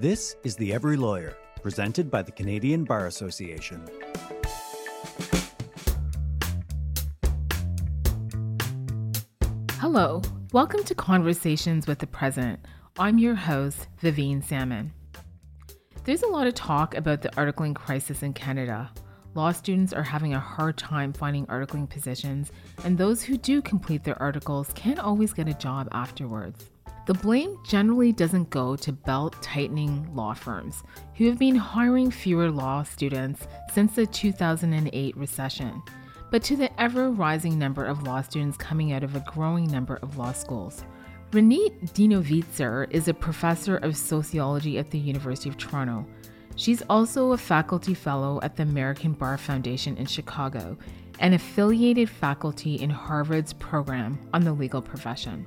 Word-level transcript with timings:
This 0.00 0.36
is 0.44 0.54
The 0.54 0.72
Every 0.72 0.96
Lawyer, 0.96 1.36
presented 1.60 2.08
by 2.08 2.22
the 2.22 2.30
Canadian 2.30 2.84
Bar 2.84 3.08
Association. 3.08 3.84
Hello, 9.80 10.22
welcome 10.52 10.84
to 10.84 10.94
Conversations 10.94 11.88
with 11.88 11.98
the 11.98 12.06
President. 12.06 12.60
I'm 12.96 13.18
your 13.18 13.34
host, 13.34 13.88
Vivene 14.00 14.40
Salmon. 14.40 14.92
There's 16.04 16.22
a 16.22 16.28
lot 16.28 16.46
of 16.46 16.54
talk 16.54 16.94
about 16.94 17.22
the 17.22 17.30
articling 17.30 17.74
crisis 17.74 18.22
in 18.22 18.34
Canada. 18.34 18.92
Law 19.34 19.50
students 19.50 19.92
are 19.92 20.04
having 20.04 20.32
a 20.32 20.38
hard 20.38 20.76
time 20.76 21.12
finding 21.12 21.44
articling 21.46 21.90
positions, 21.90 22.52
and 22.84 22.96
those 22.96 23.20
who 23.20 23.36
do 23.36 23.60
complete 23.60 24.04
their 24.04 24.22
articles 24.22 24.70
can't 24.76 25.00
always 25.00 25.32
get 25.32 25.48
a 25.48 25.54
job 25.54 25.88
afterwards. 25.90 26.70
The 27.08 27.14
blame 27.14 27.58
generally 27.64 28.12
doesn't 28.12 28.50
go 28.50 28.76
to 28.76 28.92
belt 28.92 29.34
tightening 29.40 30.14
law 30.14 30.34
firms, 30.34 30.82
who 31.14 31.26
have 31.28 31.38
been 31.38 31.56
hiring 31.56 32.10
fewer 32.10 32.50
law 32.50 32.82
students 32.82 33.48
since 33.72 33.94
the 33.94 34.04
2008 34.04 35.16
recession, 35.16 35.82
but 36.30 36.42
to 36.42 36.54
the 36.54 36.70
ever 36.78 37.10
rising 37.10 37.58
number 37.58 37.86
of 37.86 38.02
law 38.02 38.20
students 38.20 38.58
coming 38.58 38.92
out 38.92 39.04
of 39.04 39.16
a 39.16 39.24
growing 39.26 39.70
number 39.70 39.96
of 40.02 40.18
law 40.18 40.32
schools. 40.32 40.84
Ronit 41.30 41.94
Dinovitzer 41.94 42.86
is 42.90 43.08
a 43.08 43.14
professor 43.14 43.78
of 43.78 43.96
sociology 43.96 44.76
at 44.76 44.90
the 44.90 44.98
University 44.98 45.48
of 45.48 45.56
Toronto. 45.56 46.04
She's 46.56 46.82
also 46.90 47.32
a 47.32 47.38
faculty 47.38 47.94
fellow 47.94 48.38
at 48.42 48.54
the 48.54 48.64
American 48.64 49.14
Bar 49.14 49.38
Foundation 49.38 49.96
in 49.96 50.04
Chicago 50.04 50.76
and 51.20 51.32
affiliated 51.32 52.10
faculty 52.10 52.74
in 52.74 52.90
Harvard's 52.90 53.54
program 53.54 54.18
on 54.34 54.44
the 54.44 54.52
legal 54.52 54.82
profession. 54.82 55.46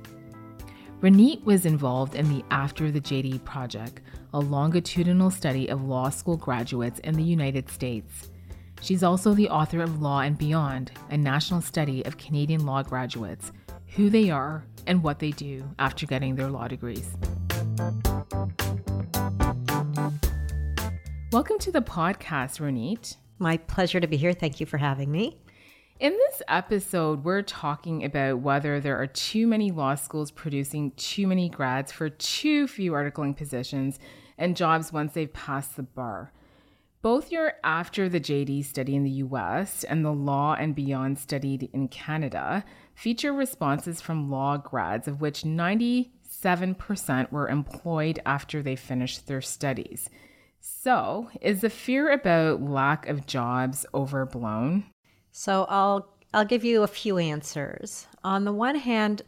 Ronit 1.02 1.44
was 1.44 1.66
involved 1.66 2.14
in 2.14 2.28
the 2.28 2.44
After 2.52 2.92
the 2.92 3.00
JD 3.00 3.42
Project, 3.42 4.02
a 4.32 4.38
longitudinal 4.38 5.32
study 5.32 5.66
of 5.68 5.82
law 5.82 6.10
school 6.10 6.36
graduates 6.36 7.00
in 7.00 7.16
the 7.16 7.24
United 7.24 7.68
States. 7.68 8.30
She's 8.80 9.02
also 9.02 9.34
the 9.34 9.48
author 9.48 9.82
of 9.82 10.00
Law 10.00 10.20
and 10.20 10.38
Beyond, 10.38 10.92
a 11.10 11.16
national 11.16 11.60
study 11.60 12.06
of 12.06 12.18
Canadian 12.18 12.64
law 12.64 12.84
graduates, 12.84 13.50
who 13.96 14.10
they 14.10 14.30
are, 14.30 14.64
and 14.86 15.02
what 15.02 15.18
they 15.18 15.32
do 15.32 15.68
after 15.80 16.06
getting 16.06 16.36
their 16.36 16.46
law 16.46 16.68
degrees. 16.68 17.16
Welcome 21.32 21.58
to 21.58 21.72
the 21.72 21.82
podcast, 21.82 22.60
Ronit. 22.60 23.16
My 23.40 23.56
pleasure 23.56 23.98
to 23.98 24.06
be 24.06 24.16
here. 24.16 24.34
Thank 24.34 24.60
you 24.60 24.66
for 24.66 24.78
having 24.78 25.10
me. 25.10 25.40
In 26.02 26.12
this 26.14 26.42
episode, 26.48 27.22
we're 27.22 27.42
talking 27.42 28.02
about 28.04 28.40
whether 28.40 28.80
there 28.80 29.00
are 29.00 29.06
too 29.06 29.46
many 29.46 29.70
law 29.70 29.94
schools 29.94 30.32
producing 30.32 30.90
too 30.96 31.28
many 31.28 31.48
grads 31.48 31.92
for 31.92 32.08
too 32.08 32.66
few 32.66 32.90
articling 32.90 33.36
positions 33.36 34.00
and 34.36 34.56
jobs 34.56 34.92
once 34.92 35.12
they've 35.12 35.32
passed 35.32 35.76
the 35.76 35.84
bar. 35.84 36.32
Both 37.02 37.30
your 37.30 37.52
After 37.62 38.08
the 38.08 38.18
JD 38.18 38.64
study 38.64 38.96
in 38.96 39.04
the 39.04 39.10
US 39.10 39.84
and 39.84 40.04
the 40.04 40.10
Law 40.10 40.54
and 40.54 40.74
Beyond 40.74 41.20
study 41.20 41.70
in 41.72 41.86
Canada 41.86 42.64
feature 42.96 43.32
responses 43.32 44.00
from 44.00 44.28
law 44.28 44.56
grads, 44.56 45.06
of 45.06 45.20
which 45.20 45.44
97% 45.44 47.30
were 47.30 47.48
employed 47.48 48.18
after 48.26 48.60
they 48.60 48.74
finished 48.74 49.28
their 49.28 49.40
studies. 49.40 50.10
So, 50.58 51.30
is 51.40 51.60
the 51.60 51.70
fear 51.70 52.10
about 52.10 52.60
lack 52.60 53.06
of 53.06 53.24
jobs 53.24 53.86
overblown? 53.94 54.91
So 55.32 55.66
I'll 55.68 56.08
I'll 56.32 56.44
give 56.44 56.64
you 56.64 56.82
a 56.82 56.86
few 56.86 57.18
answers. 57.18 58.06
On 58.22 58.44
the 58.44 58.52
one 58.52 58.76
hand, 58.76 59.22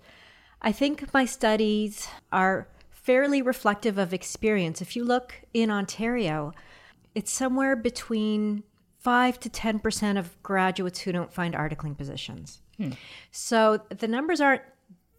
I 0.63 0.73
think 0.73 1.13
my 1.13 1.25
studies 1.25 2.09
are 2.33 2.69
fairly 2.91 3.43
reflective 3.43 3.99
of 3.99 4.15
experience. 4.15 4.81
If 4.81 4.97
you 4.97 5.05
look 5.05 5.43
in 5.53 5.71
Ontario, 5.71 6.53
it's 7.15 7.31
somewhere 7.31 7.77
between 7.77 8.63
5 9.01 9.39
to 9.41 9.51
10% 9.51 10.19
of 10.19 10.43
graduates 10.43 11.01
who 11.01 11.13
don't 11.13 11.31
find 11.31 11.55
articling 11.55 11.97
positions. 11.97 12.63
Hmm. 12.79 12.93
So 13.31 13.83
the 13.91 14.09
numbers 14.09 14.41
aren't 14.41 14.63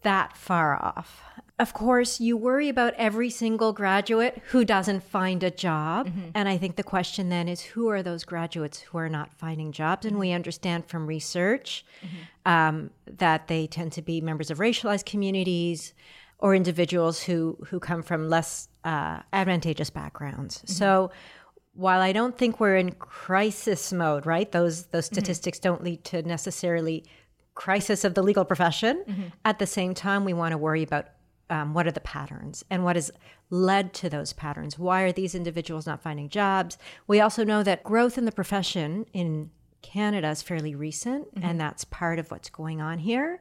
that 0.02 0.36
far 0.36 0.74
off. 0.74 1.22
Of 1.58 1.72
course, 1.72 2.20
you 2.20 2.36
worry 2.36 2.68
about 2.68 2.92
every 2.98 3.30
single 3.30 3.72
graduate 3.72 4.42
who 4.48 4.62
doesn't 4.62 5.02
find 5.02 5.42
a 5.42 5.50
job. 5.50 6.06
Mm-hmm. 6.06 6.28
And 6.34 6.48
I 6.48 6.58
think 6.58 6.76
the 6.76 6.82
question 6.82 7.30
then 7.30 7.48
is 7.48 7.62
who 7.62 7.88
are 7.88 8.02
those 8.02 8.24
graduates 8.24 8.80
who 8.80 8.98
are 8.98 9.08
not 9.08 9.32
finding 9.32 9.72
jobs? 9.72 10.04
And 10.04 10.18
we 10.18 10.32
understand 10.32 10.86
from 10.86 11.06
research 11.06 11.86
mm-hmm. 12.04 12.52
um, 12.52 12.90
that 13.06 13.48
they 13.48 13.66
tend 13.66 13.92
to 13.92 14.02
be 14.02 14.20
members 14.20 14.50
of 14.50 14.58
racialized 14.58 15.06
communities 15.06 15.94
or 16.38 16.54
individuals 16.54 17.22
who, 17.22 17.56
who 17.68 17.80
come 17.80 18.02
from 18.02 18.28
less 18.28 18.68
uh, 18.84 19.20
advantageous 19.32 19.88
backgrounds. 19.88 20.58
Mm-hmm. 20.58 20.72
So 20.72 21.10
while 21.72 22.00
I 22.00 22.12
don't 22.12 22.36
think 22.36 22.60
we're 22.60 22.76
in 22.76 22.92
crisis 22.92 23.92
mode, 23.92 24.26
right? 24.26 24.50
Those 24.50 24.86
those 24.86 25.06
mm-hmm. 25.06 25.14
statistics 25.14 25.58
don't 25.58 25.84
lead 25.84 26.04
to 26.04 26.22
necessarily 26.22 27.04
crisis 27.54 28.04
of 28.04 28.14
the 28.14 28.22
legal 28.22 28.44
profession. 28.44 29.04
Mm-hmm. 29.06 29.22
At 29.44 29.58
the 29.58 29.66
same 29.66 29.94
time, 29.94 30.24
we 30.24 30.32
want 30.32 30.52
to 30.52 30.58
worry 30.58 30.82
about 30.82 31.08
um, 31.50 31.74
what 31.74 31.86
are 31.86 31.92
the 31.92 32.00
patterns 32.00 32.64
and 32.70 32.84
what 32.84 32.96
has 32.96 33.10
led 33.50 33.92
to 33.94 34.10
those 34.10 34.32
patterns. 34.32 34.78
Why 34.78 35.02
are 35.02 35.12
these 35.12 35.34
individuals 35.34 35.86
not 35.86 36.02
finding 36.02 36.28
jobs? 36.28 36.78
We 37.06 37.20
also 37.20 37.44
know 37.44 37.62
that 37.62 37.84
growth 37.84 38.18
in 38.18 38.24
the 38.24 38.32
profession 38.32 39.06
in 39.12 39.50
Canada 39.82 40.28
is 40.28 40.42
fairly 40.42 40.74
recent, 40.74 41.32
mm-hmm. 41.34 41.46
and 41.46 41.60
that's 41.60 41.84
part 41.84 42.18
of 42.18 42.30
what's 42.30 42.50
going 42.50 42.80
on 42.80 42.98
here. 42.98 43.40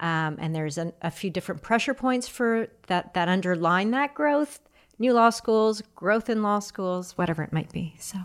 Um, 0.00 0.36
and 0.38 0.54
there's 0.54 0.78
an, 0.78 0.92
a 1.02 1.10
few 1.10 1.30
different 1.30 1.62
pressure 1.62 1.94
points 1.94 2.28
for 2.28 2.68
that 2.86 3.14
that 3.14 3.28
underline 3.28 3.90
that 3.92 4.14
growth. 4.14 4.60
New 5.00 5.12
law 5.12 5.30
schools, 5.30 5.82
growth 5.94 6.28
in 6.28 6.42
law 6.42 6.58
schools, 6.58 7.16
whatever 7.16 7.42
it 7.42 7.52
might 7.52 7.72
be. 7.72 7.94
So, 7.98 8.18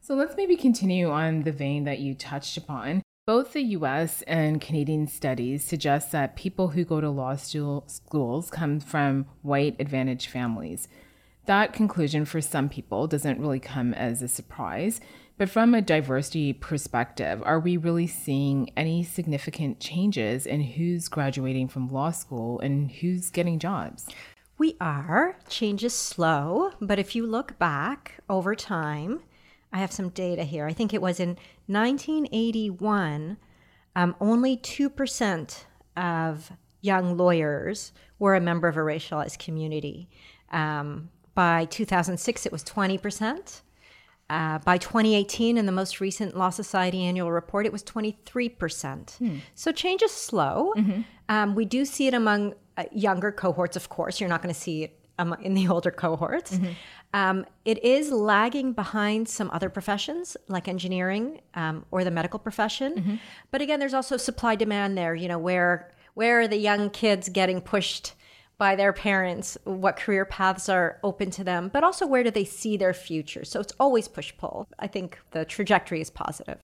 so 0.00 0.14
let's 0.14 0.36
maybe 0.36 0.56
continue 0.56 1.10
on 1.10 1.42
the 1.42 1.52
vein 1.52 1.84
that 1.84 1.98
you 1.98 2.14
touched 2.14 2.56
upon. 2.56 3.02
Both 3.26 3.52
the 3.52 3.62
US 3.62 4.22
and 4.22 4.60
Canadian 4.60 5.06
studies 5.06 5.62
suggest 5.62 6.10
that 6.12 6.36
people 6.36 6.68
who 6.68 6.84
go 6.84 7.00
to 7.00 7.10
law 7.10 7.36
schools 7.36 8.50
come 8.50 8.80
from 8.80 9.26
white 9.42 9.76
advantaged 9.78 10.28
families. 10.28 10.88
That 11.46 11.72
conclusion 11.72 12.24
for 12.24 12.40
some 12.40 12.68
people 12.68 13.06
doesn't 13.06 13.40
really 13.40 13.60
come 13.60 13.94
as 13.94 14.20
a 14.20 14.28
surprise, 14.28 15.00
but 15.38 15.48
from 15.48 15.74
a 15.74 15.80
diversity 15.80 16.52
perspective, 16.52 17.42
are 17.44 17.60
we 17.60 17.76
really 17.76 18.06
seeing 18.06 18.70
any 18.76 19.02
significant 19.02 19.80
changes 19.80 20.44
in 20.44 20.60
who's 20.60 21.08
graduating 21.08 21.68
from 21.68 21.88
law 21.88 22.10
school 22.10 22.60
and 22.60 22.90
who's 22.90 23.30
getting 23.30 23.58
jobs? 23.58 24.08
We 24.58 24.76
are. 24.80 25.36
Change 25.48 25.84
is 25.84 25.94
slow, 25.94 26.72
but 26.80 26.98
if 26.98 27.16
you 27.16 27.26
look 27.26 27.58
back 27.58 28.20
over 28.28 28.54
time, 28.54 29.20
I 29.72 29.78
have 29.78 29.92
some 29.92 30.08
data 30.10 30.44
here. 30.44 30.66
I 30.66 30.72
think 30.72 30.92
it 30.92 31.02
was 31.02 31.20
in 31.20 31.36
1981, 31.66 33.36
um, 33.96 34.16
only 34.20 34.56
2% 34.56 35.64
of 35.96 36.52
young 36.80 37.16
lawyers 37.16 37.92
were 38.18 38.34
a 38.34 38.40
member 38.40 38.68
of 38.68 38.76
a 38.76 38.80
racialized 38.80 39.38
community. 39.38 40.08
Um, 40.50 41.10
by 41.34 41.66
2006, 41.66 42.46
it 42.46 42.52
was 42.52 42.64
20%. 42.64 43.62
Uh, 44.28 44.58
by 44.60 44.78
2018, 44.78 45.58
in 45.58 45.66
the 45.66 45.72
most 45.72 46.00
recent 46.00 46.36
Law 46.36 46.50
Society 46.50 47.04
annual 47.04 47.32
report, 47.32 47.66
it 47.66 47.72
was 47.72 47.82
23%. 47.82 49.16
Hmm. 49.16 49.38
So 49.54 49.72
change 49.72 50.02
is 50.02 50.12
slow. 50.12 50.72
Mm-hmm. 50.76 51.00
Um, 51.28 51.54
we 51.54 51.64
do 51.64 51.84
see 51.84 52.06
it 52.06 52.14
among 52.14 52.54
uh, 52.76 52.84
younger 52.92 53.32
cohorts, 53.32 53.76
of 53.76 53.88
course. 53.88 54.20
You're 54.20 54.28
not 54.28 54.42
going 54.42 54.54
to 54.54 54.60
see 54.60 54.84
it 54.84 54.99
in 55.42 55.54
the 55.54 55.68
older 55.74 55.90
cohorts. 55.90 56.56
Mm-hmm. 56.56 56.72
Um, 57.12 57.46
it 57.64 57.82
is 57.84 58.10
lagging 58.10 58.72
behind 58.72 59.28
some 59.28 59.50
other 59.52 59.68
professions 59.68 60.36
like 60.48 60.68
engineering 60.68 61.40
um, 61.54 61.84
or 61.90 62.04
the 62.04 62.10
medical 62.10 62.38
profession. 62.38 62.94
Mm-hmm. 62.94 63.14
But 63.50 63.62
again, 63.62 63.80
there's 63.80 63.94
also 63.94 64.16
supply 64.16 64.54
demand 64.54 64.96
there. 64.96 65.14
You 65.14 65.28
know, 65.28 65.38
where 65.38 65.92
where 66.14 66.40
are 66.40 66.48
the 66.48 66.56
young 66.56 66.90
kids 66.90 67.28
getting 67.28 67.60
pushed 67.60 68.14
by 68.58 68.76
their 68.76 68.92
parents? 68.92 69.56
What 69.64 69.96
career 69.96 70.24
paths 70.24 70.68
are 70.68 70.98
open 71.02 71.30
to 71.32 71.44
them? 71.44 71.70
But 71.72 71.82
also, 71.82 72.06
where 72.06 72.22
do 72.22 72.30
they 72.30 72.44
see 72.44 72.76
their 72.76 72.94
future? 72.94 73.44
So 73.44 73.60
it's 73.60 73.72
always 73.80 74.06
push 74.06 74.32
pull. 74.36 74.68
I 74.78 74.86
think 74.86 75.18
the 75.32 75.44
trajectory 75.44 76.00
is 76.00 76.10
positive. 76.10 76.58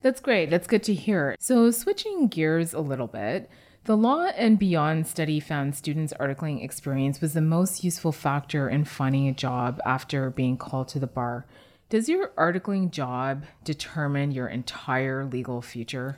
That's 0.00 0.20
great. 0.20 0.50
That's 0.50 0.66
good 0.66 0.82
to 0.84 0.94
hear. 0.94 1.34
So 1.40 1.70
switching 1.70 2.28
gears 2.28 2.74
a 2.74 2.80
little 2.80 3.06
bit. 3.06 3.48
The 3.84 3.98
Law 3.98 4.28
and 4.34 4.58
Beyond 4.58 5.06
study 5.06 5.40
found 5.40 5.76
students' 5.76 6.14
articling 6.18 6.64
experience 6.64 7.20
was 7.20 7.34
the 7.34 7.42
most 7.42 7.84
useful 7.84 8.12
factor 8.12 8.66
in 8.66 8.86
finding 8.86 9.28
a 9.28 9.34
job 9.34 9.78
after 9.84 10.30
being 10.30 10.56
called 10.56 10.88
to 10.88 10.98
the 10.98 11.06
bar. 11.06 11.44
Does 11.90 12.08
your 12.08 12.28
articling 12.28 12.90
job 12.90 13.44
determine 13.62 14.32
your 14.32 14.48
entire 14.48 15.26
legal 15.26 15.60
future? 15.60 16.16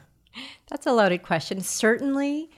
That's 0.69 0.87
a 0.87 0.93
loaded 0.93 1.25
question. 1.25 1.61
Certainly, 1.61 2.51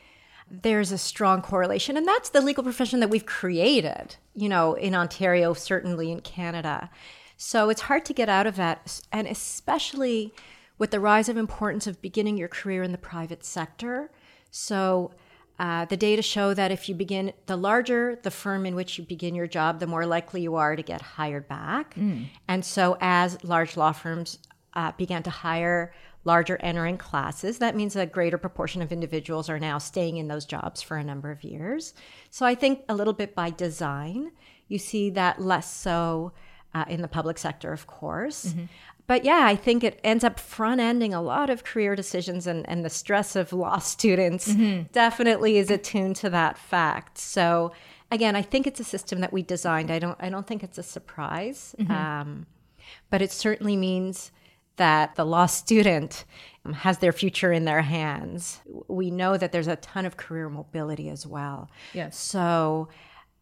there's 0.51 0.93
a 0.93 0.99
strong 0.99 1.41
correlation, 1.41 1.97
and 1.97 2.07
that's 2.07 2.29
the 2.29 2.43
legal 2.43 2.63
profession 2.63 3.01
that 3.01 3.09
we've 3.09 3.25
created, 3.25 4.17
you 4.35 4.51
know, 4.51 4.75
in 4.75 4.95
Ontario, 4.95 5.55
certainly 5.55 6.13
in 6.13 6.21
Canada. 6.21 6.91
So 7.39 7.71
it's 7.71 7.83
hard 7.83 8.05
to 8.05 8.13
get 8.13 8.29
out 8.29 8.47
of 8.47 8.57
that, 8.57 9.01
and 9.11 9.27
especially 9.27 10.35
with 10.77 10.91
the 10.91 11.01
rise 11.01 11.31
of 11.31 11.39
importance 11.39 11.87
of 11.87 12.03
beginning 12.03 12.37
your 12.37 12.49
career 12.49 12.83
in 12.83 12.93
the 12.93 12.99
private 12.99 13.43
sector 13.43 14.11
so 14.51 15.13
Uh, 15.61 15.85
the 15.87 15.97
data 15.97 16.23
show 16.23 16.55
that 16.55 16.71
if 16.71 16.89
you 16.89 16.95
begin, 16.95 17.33
the 17.47 17.57
larger 17.57 18.21
the 18.23 18.31
firm 18.31 18.65
in 18.65 18.77
which 18.77 18.97
you 18.97 19.05
begin 19.05 19.35
your 19.35 19.49
job, 19.49 19.81
the 19.81 19.89
more 19.89 20.07
likely 20.07 20.41
you 20.41 20.55
are 20.55 20.77
to 20.77 20.85
get 20.85 21.03
hired 21.03 21.49
back. 21.49 21.97
And 22.47 22.65
so, 22.65 22.97
as 23.01 23.43
large 23.43 23.77
law 23.77 23.91
firms 23.91 24.39
uh, 24.75 24.93
began 24.97 25.25
to 25.25 25.31
hire 25.31 25.93
larger 26.23 26.57
entering 26.63 26.97
classes, 26.97 27.59
that 27.59 27.75
means 27.75 27.97
a 27.97 28.07
greater 28.07 28.39
proportion 28.39 28.83
of 28.83 28.93
individuals 28.93 29.51
are 29.51 29.59
now 29.59 29.79
staying 29.79 30.19
in 30.19 30.29
those 30.29 30.47
jobs 30.47 30.81
for 30.81 30.97
a 30.97 31.03
number 31.03 31.33
of 31.33 31.43
years. 31.43 31.93
So, 32.31 32.47
I 32.47 32.55
think 32.55 32.85
a 32.89 32.95
little 32.95 33.13
bit 33.23 33.35
by 33.35 33.51
design, 33.51 34.31
you 34.69 34.79
see 34.79 35.11
that 35.11 35.41
less 35.41 35.69
so 35.75 36.31
uh, 36.73 36.85
in 36.89 37.03
the 37.03 37.09
public 37.09 37.37
sector, 37.37 37.73
of 37.73 37.89
course. 37.89 38.55
But 39.09 39.25
yeah, 39.25 39.47
I 39.47 39.57
think 39.57 39.83
it 39.83 39.99
ends 40.05 40.23
up 40.23 40.39
front 40.39 40.81
ending 40.81 41.15
a 41.15 41.23
lot 41.23 41.49
of 41.49 41.65
career 41.65 41.97
decisions, 41.97 42.47
and, 42.47 42.69
and 42.69 42.85
the 42.85 42.91
stress 42.91 43.35
of 43.35 43.53
law 43.53 43.79
students 43.95 44.55
definitely 44.93 45.57
is 45.57 45.71
attuned 45.71 46.17
to 46.17 46.31
that 46.31 46.59
fact. 46.59 47.19
So 47.19 47.73
again, 48.13 48.37
I 48.37 48.43
think 48.43 48.67
it's 48.67 48.81
a 48.81 48.85
system 48.85 49.21
that 49.21 49.33
we 49.33 49.43
designed. 49.43 49.91
I 49.91 49.99
don't 49.99 50.17
I 50.21 50.29
don't 50.29 50.47
think 50.47 50.63
it's 50.63 50.79
a 50.79 50.83
surprise, 50.83 51.75
um, 51.89 52.47
but 53.11 53.23
it 53.23 53.33
certainly 53.33 53.77
means 53.77 54.31
that 54.77 55.17
the 55.17 55.25
law 55.25 55.47
student 55.47 56.25
has 56.73 56.99
their 56.99 57.13
future 57.13 57.53
in 57.53 57.65
their 57.65 57.83
hands. 57.83 58.61
We 58.89 59.11
know 59.11 59.37
that 59.37 59.53
there's 59.53 59.67
a 59.67 59.77
ton 59.77 60.07
of 60.07 60.17
career 60.17 60.49
mobility 60.49 61.09
as 61.09 61.27
well. 61.27 61.71
Yes. 61.95 62.17
So 62.17 62.89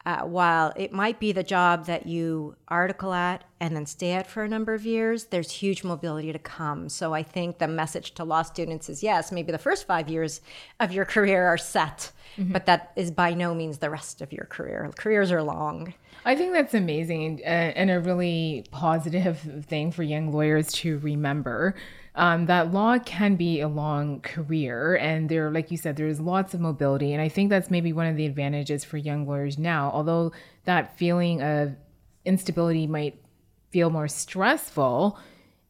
uh, 0.06 0.20
while 0.20 0.72
it 0.76 0.92
might 0.92 1.18
be 1.18 1.32
the 1.32 1.42
job 1.42 1.86
that 1.86 2.06
you 2.06 2.54
article 2.68 3.12
at 3.12 3.42
and 3.58 3.74
then 3.74 3.84
stay 3.84 4.12
at 4.12 4.28
for 4.28 4.44
a 4.44 4.48
number 4.48 4.72
of 4.72 4.86
years, 4.86 5.24
there's 5.24 5.50
huge 5.50 5.82
mobility 5.82 6.32
to 6.32 6.38
come. 6.38 6.88
So 6.88 7.12
I 7.12 7.24
think 7.24 7.58
the 7.58 7.66
message 7.66 8.12
to 8.12 8.24
law 8.24 8.42
students 8.42 8.88
is 8.88 9.02
yes, 9.02 9.32
maybe 9.32 9.50
the 9.50 9.58
first 9.58 9.84
five 9.84 10.08
years 10.08 10.40
of 10.78 10.92
your 10.92 11.04
career 11.04 11.44
are 11.46 11.58
set, 11.58 12.12
but 12.38 12.66
that 12.66 12.92
is 12.94 13.10
by 13.10 13.34
no 13.34 13.52
means 13.52 13.78
the 13.78 13.90
rest 13.90 14.22
of 14.22 14.32
your 14.32 14.44
career. 14.44 14.88
Careers 14.96 15.32
are 15.32 15.42
long. 15.42 15.92
I 16.24 16.36
think 16.36 16.52
that's 16.52 16.74
amazing 16.74 17.40
uh, 17.44 17.48
and 17.48 17.90
a 17.90 17.98
really 17.98 18.64
positive 18.70 19.64
thing 19.66 19.90
for 19.90 20.04
young 20.04 20.32
lawyers 20.32 20.72
to 20.74 20.98
remember. 20.98 21.74
Um, 22.16 22.46
that 22.46 22.72
law 22.72 22.98
can 22.98 23.36
be 23.36 23.60
a 23.60 23.68
long 23.68 24.20
career, 24.22 24.96
and 24.96 25.28
there, 25.28 25.50
like 25.50 25.70
you 25.70 25.76
said, 25.76 25.96
there's 25.96 26.18
lots 26.18 26.54
of 26.54 26.60
mobility, 26.60 27.12
and 27.12 27.20
I 27.20 27.28
think 27.28 27.50
that's 27.50 27.70
maybe 27.70 27.92
one 27.92 28.06
of 28.06 28.16
the 28.16 28.24
advantages 28.24 28.84
for 28.84 28.96
young 28.96 29.26
lawyers 29.26 29.58
now. 29.58 29.90
Although 29.92 30.32
that 30.64 30.96
feeling 30.96 31.42
of 31.42 31.76
instability 32.24 32.86
might 32.86 33.22
feel 33.70 33.90
more 33.90 34.08
stressful, 34.08 35.18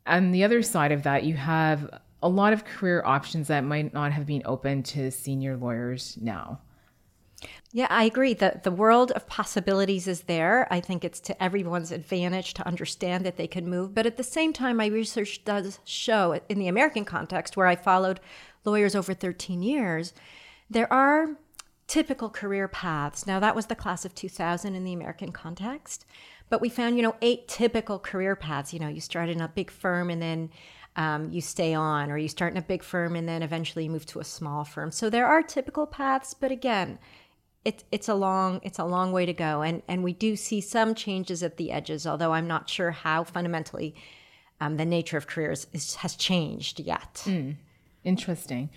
on 0.07 0.31
the 0.31 0.45
other 0.45 0.63
side 0.63 0.93
of 0.93 1.03
that, 1.03 1.25
you 1.25 1.35
have 1.35 2.01
a 2.23 2.29
lot 2.29 2.53
of 2.53 2.65
career 2.65 3.03
options 3.05 3.49
that 3.49 3.65
might 3.65 3.93
not 3.93 4.13
have 4.13 4.27
been 4.27 4.43
open 4.45 4.85
to 4.85 5.11
senior 5.11 5.57
lawyers 5.57 6.17
now. 6.21 6.61
Yeah, 7.73 7.89
I 7.91 8.05
agree. 8.05 8.33
The 8.33 8.61
the 8.63 8.71
world 8.71 9.13
of 9.13 9.27
possibilities 9.27 10.09
is 10.09 10.23
there. 10.23 10.67
I 10.71 10.81
think 10.81 11.05
it's 11.05 11.21
to 11.21 11.43
everyone's 11.43 11.93
advantage 11.93 12.55
to 12.55 12.67
understand 12.67 13.27
that 13.27 13.37
they 13.37 13.47
can 13.47 13.69
move. 13.69 13.95
But 13.95 14.07
at 14.07 14.17
the 14.17 14.23
same 14.23 14.53
time, 14.53 14.79
my 14.79 14.87
research 14.87 15.45
does 15.45 15.81
show 15.85 16.41
in 16.49 16.59
the 16.59 16.69
American 16.69 17.05
context 17.05 17.57
where 17.57 17.67
I 17.67 17.77
followed 17.77 18.21
lawyers 18.65 18.95
over 18.95 19.15
13 19.15 19.63
years, 19.63 20.13
there 20.71 20.91
are 20.93 21.37
typical 21.87 22.29
career 22.29 22.67
paths. 22.67 23.27
Now 23.27 23.39
that 23.41 23.55
was 23.55 23.67
the 23.67 23.75
class 23.75 24.05
of 24.05 24.15
2000 24.15 24.75
in 24.75 24.85
the 24.85 24.93
American 24.93 25.33
context. 25.33 26.05
But 26.49 26.61
we 26.61 26.69
found, 26.69 26.97
you 26.97 27.03
know, 27.03 27.17
eight 27.23 27.49
typical 27.49 27.99
career 27.99 28.37
paths. 28.37 28.73
You 28.73 28.81
know, 28.81 28.89
you 28.89 29.01
start 29.01 29.29
in 29.29 29.41
a 29.41 29.49
big 29.49 29.71
firm 29.71 30.11
and 30.11 30.23
then 30.23 30.51
um, 30.97 31.31
you 31.31 31.41
stay 31.41 31.75
on, 31.75 32.11
or 32.11 32.17
you 32.17 32.29
start 32.29 32.53
in 32.53 32.59
a 32.59 32.63
big 32.63 32.83
firm 32.83 33.17
and 33.17 33.29
then 33.29 33.43
eventually 33.43 33.85
you 33.85 33.91
move 33.91 34.07
to 34.07 34.21
a 34.21 34.25
small 34.25 34.65
firm. 34.65 34.91
So 34.91 35.11
there 35.11 35.27
are 35.27 35.43
typical 35.43 35.87
paths, 35.87 36.35
but 36.35 36.51
again, 36.51 36.99
it's 37.67 37.83
it's 37.91 38.09
a 38.09 38.15
long 38.15 38.61
it's 38.63 38.79
a 38.79 38.85
long 38.85 39.11
way 39.11 39.27
to 39.27 39.33
go, 39.33 39.61
and 39.61 39.83
and 39.89 40.05
we 40.05 40.13
do 40.13 40.37
see 40.37 40.61
some 40.61 40.95
changes 40.95 41.43
at 41.43 41.57
the 41.57 41.73
edges. 41.73 42.07
Although 42.07 42.33
I'm 42.33 42.47
not 42.47 42.71
sure 42.71 42.93
how 42.93 43.25
fundamentally 43.25 43.95
um, 44.61 44.77
the 44.77 44.85
nature 44.85 45.17
of 45.17 45.27
careers 45.27 45.67
is, 45.73 45.97
has 45.97 46.15
changed 46.15 46.79
yet. 46.79 47.27
Interesting. 48.05 48.71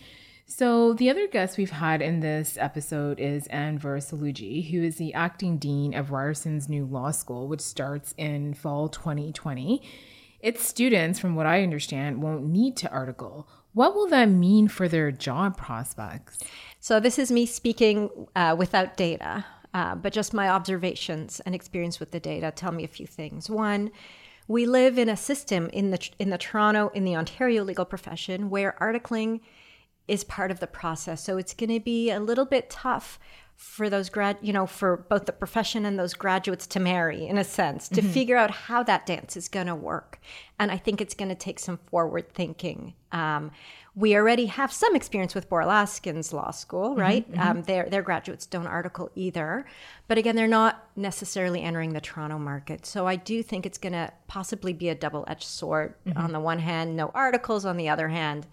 So, 0.47 0.93
the 0.93 1.11
other 1.11 1.27
guest 1.27 1.59
we've 1.59 1.69
had 1.69 2.01
in 2.01 2.21
this 2.21 2.57
episode 2.59 3.19
is 3.19 3.47
Anver 3.49 3.99
Saloojee, 3.99 4.71
who 4.71 4.81
is 4.81 4.95
the 4.95 5.13
acting 5.13 5.59
dean 5.59 5.93
of 5.93 6.07
Ryerson's 6.07 6.67
new 6.67 6.85
law 6.85 7.11
school, 7.11 7.47
which 7.47 7.61
starts 7.61 8.15
in 8.17 8.55
fall 8.55 8.89
2020. 8.89 9.83
Its 10.39 10.65
students, 10.65 11.19
from 11.19 11.35
what 11.35 11.45
I 11.45 11.61
understand, 11.61 12.23
won't 12.23 12.45
need 12.45 12.75
to 12.77 12.89
article. 12.89 13.47
What 13.73 13.95
will 13.95 14.07
that 14.07 14.29
mean 14.29 14.67
for 14.67 14.87
their 14.87 15.11
job 15.11 15.57
prospects? 15.57 16.39
So 16.79 16.99
this 16.99 17.19
is 17.19 17.31
me 17.31 17.45
speaking 17.45 18.09
uh, 18.35 18.55
without 18.57 18.97
data, 18.97 19.45
uh, 19.73 19.95
but 19.95 20.13
just 20.13 20.33
my 20.33 20.49
observations 20.49 21.39
and 21.41 21.53
experience 21.53 21.99
with 21.99 22.11
the 22.11 22.19
data 22.19 22.51
tell 22.51 22.71
me 22.71 22.83
a 22.83 22.87
few 22.87 23.05
things. 23.05 23.49
One, 23.49 23.91
we 24.47 24.65
live 24.65 24.97
in 24.97 25.09
a 25.09 25.15
system 25.15 25.69
in 25.71 25.91
the 25.91 26.09
in 26.17 26.31
the 26.31 26.37
Toronto 26.37 26.89
in 26.95 27.05
the 27.05 27.15
Ontario 27.15 27.63
legal 27.63 27.85
profession 27.85 28.49
where 28.49 28.75
articling 28.81 29.41
is 30.07 30.23
part 30.23 30.49
of 30.49 30.59
the 30.59 30.67
process. 30.67 31.23
So 31.23 31.37
it's 31.37 31.53
going 31.53 31.69
to 31.69 31.79
be 31.79 32.09
a 32.09 32.19
little 32.19 32.45
bit 32.45 32.69
tough 32.71 33.19
for 33.59 33.89
those 33.89 34.09
grad, 34.09 34.37
you 34.41 34.53
know, 34.53 34.65
for 34.65 34.95
both 35.09 35.25
the 35.25 35.33
profession 35.33 35.85
and 35.85 35.99
those 35.99 36.13
graduates 36.13 36.65
to 36.65 36.79
marry 36.79 37.27
in 37.27 37.37
a 37.37 37.43
sense, 37.43 37.89
to 37.89 38.01
figure 38.01 38.37
out 38.37 38.49
how 38.49 38.83
that 38.83 39.05
dance 39.05 39.35
is 39.35 39.49
going 39.49 39.67
to 39.67 39.75
work. 39.75 40.17
And 40.57 40.71
I 40.71 40.77
think 40.77 41.01
it's 41.01 41.13
going 41.13 41.27
to 41.27 41.35
take 41.35 41.59
some 41.59 41.77
forward 41.91 42.33
thinking. 42.33 42.93
Um, 43.11 43.51
we 43.95 44.15
already 44.15 44.45
have 44.45 44.71
some 44.71 44.95
experience 44.95 45.35
with 45.35 45.49
Bora 45.49 45.65
Laskin's 45.65 46.31
law 46.31 46.51
school, 46.51 46.95
right? 46.95 47.25
Um, 47.37 47.63
their 47.63 47.89
their 47.89 48.01
graduates 48.01 48.45
don't 48.45 48.65
article 48.65 49.11
either, 49.13 49.65
but 50.07 50.17
again, 50.17 50.37
they're 50.37 50.47
not 50.47 50.87
necessarily 50.95 51.61
entering 51.61 51.91
the 51.91 51.99
Toronto 51.99 52.39
market. 52.39 52.85
So 52.85 53.07
I 53.07 53.17
do 53.17 53.43
think 53.43 53.65
it's 53.65 53.77
going 53.77 53.91
to 53.91 54.09
possibly 54.27 54.71
be 54.71 54.87
a 54.87 54.95
double 54.95 55.25
edged 55.27 55.43
sword. 55.43 55.95
On 56.15 56.31
the 56.31 56.39
one 56.39 56.59
hand, 56.59 56.95
no 56.95 57.11
articles. 57.13 57.65
On 57.65 57.75
the 57.75 57.89
other 57.89 58.07
hand, 58.07 58.47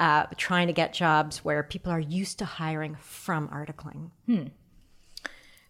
uh, 0.00 0.24
trying 0.36 0.66
to 0.66 0.72
get 0.72 0.94
jobs 0.94 1.44
where 1.44 1.62
people 1.62 1.92
are 1.92 2.00
used 2.00 2.38
to 2.38 2.44
hiring 2.46 2.96
from 3.00 3.48
articling. 3.48 4.10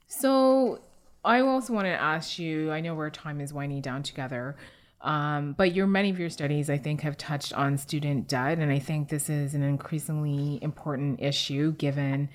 So, 0.06 0.80
I 1.24 1.40
also 1.40 1.74
want 1.74 1.86
to 1.86 1.90
ask 1.90 2.38
you 2.38 2.70
I 2.70 2.80
know 2.80 2.94
our 2.94 3.10
time 3.10 3.40
is 3.40 3.52
winding 3.52 3.82
down 3.82 4.02
together, 4.02 4.56
um, 5.02 5.54
but 5.58 5.74
your 5.74 5.86
many 5.86 6.10
of 6.10 6.18
your 6.18 6.30
studies, 6.30 6.70
I 6.70 6.78
think, 6.78 7.00
have 7.02 7.18
touched 7.18 7.52
on 7.52 7.76
student 7.76 8.28
debt. 8.28 8.58
And 8.58 8.70
I 8.70 8.78
think 8.78 9.08
this 9.08 9.28
is 9.28 9.54
an 9.54 9.62
increasingly 9.62 10.58
important 10.62 11.20
issue 11.20 11.72
given 11.72 12.30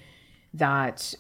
that 0.54 1.16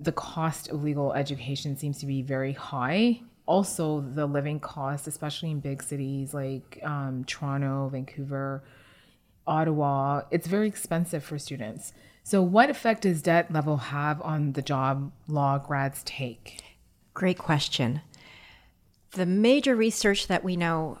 the 0.00 0.12
cost 0.12 0.70
of 0.70 0.82
legal 0.82 1.12
education 1.12 1.76
seems 1.76 1.98
to 1.98 2.06
be 2.06 2.22
very 2.22 2.52
high. 2.52 3.20
Also, 3.46 4.00
the 4.00 4.26
living 4.26 4.60
costs, 4.60 5.06
especially 5.06 5.50
in 5.50 5.60
big 5.60 5.82
cities 5.82 6.34
like 6.34 6.80
um, 6.82 7.24
Toronto, 7.26 7.88
Vancouver, 7.88 8.64
Ottawa, 9.46 10.22
it's 10.30 10.46
very 10.46 10.68
expensive 10.68 11.22
for 11.24 11.38
students. 11.38 11.92
So, 12.22 12.42
what 12.42 12.70
effect 12.70 13.02
does 13.02 13.22
debt 13.22 13.52
level 13.52 13.76
have 13.76 14.20
on 14.22 14.52
the 14.52 14.62
job 14.62 15.12
law 15.28 15.58
grads 15.58 16.02
take? 16.04 16.60
Great 17.14 17.38
question. 17.38 18.00
The 19.12 19.26
major 19.26 19.76
research 19.76 20.26
that 20.26 20.44
we 20.44 20.56
know 20.56 20.98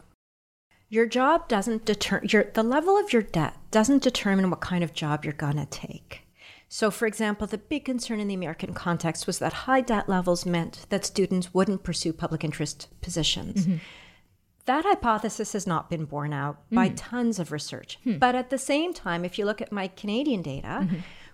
your 0.88 1.06
job 1.06 1.48
doesn't 1.48 1.84
determine 1.84 2.28
your 2.30 2.44
the 2.54 2.62
level 2.62 2.96
of 2.96 3.12
your 3.12 3.22
debt 3.22 3.56
doesn't 3.70 4.02
determine 4.02 4.50
what 4.50 4.60
kind 4.60 4.84
of 4.84 4.94
job 4.94 5.24
you're 5.24 5.34
going 5.34 5.56
to 5.56 5.66
take. 5.66 6.22
So 6.68 6.90
for 6.90 7.06
example, 7.06 7.46
the 7.46 7.58
big 7.58 7.84
concern 7.84 8.20
in 8.20 8.28
the 8.28 8.34
American 8.34 8.72
context 8.72 9.26
was 9.26 9.38
that 9.38 9.52
high 9.52 9.80
debt 9.80 10.08
levels 10.08 10.46
meant 10.46 10.86
that 10.90 11.04
students 11.04 11.52
wouldn't 11.52 11.82
pursue 11.82 12.12
public 12.12 12.44
interest 12.44 12.88
positions. 13.00 13.66
Mm-hmm. 13.66 13.76
That 14.66 14.84
hypothesis 14.84 15.52
has 15.52 15.66
not 15.66 15.88
been 15.88 16.04
borne 16.04 16.32
out 16.32 16.56
by 16.70 16.88
tons 16.90 17.38
of 17.38 17.52
research. 17.52 17.98
But 18.18 18.34
at 18.34 18.50
the 18.50 18.58
same 18.58 18.92
time, 18.92 19.24
if 19.24 19.38
you 19.38 19.44
look 19.46 19.60
at 19.62 19.70
my 19.72 19.86
Canadian 19.88 20.42
data, 20.42 20.86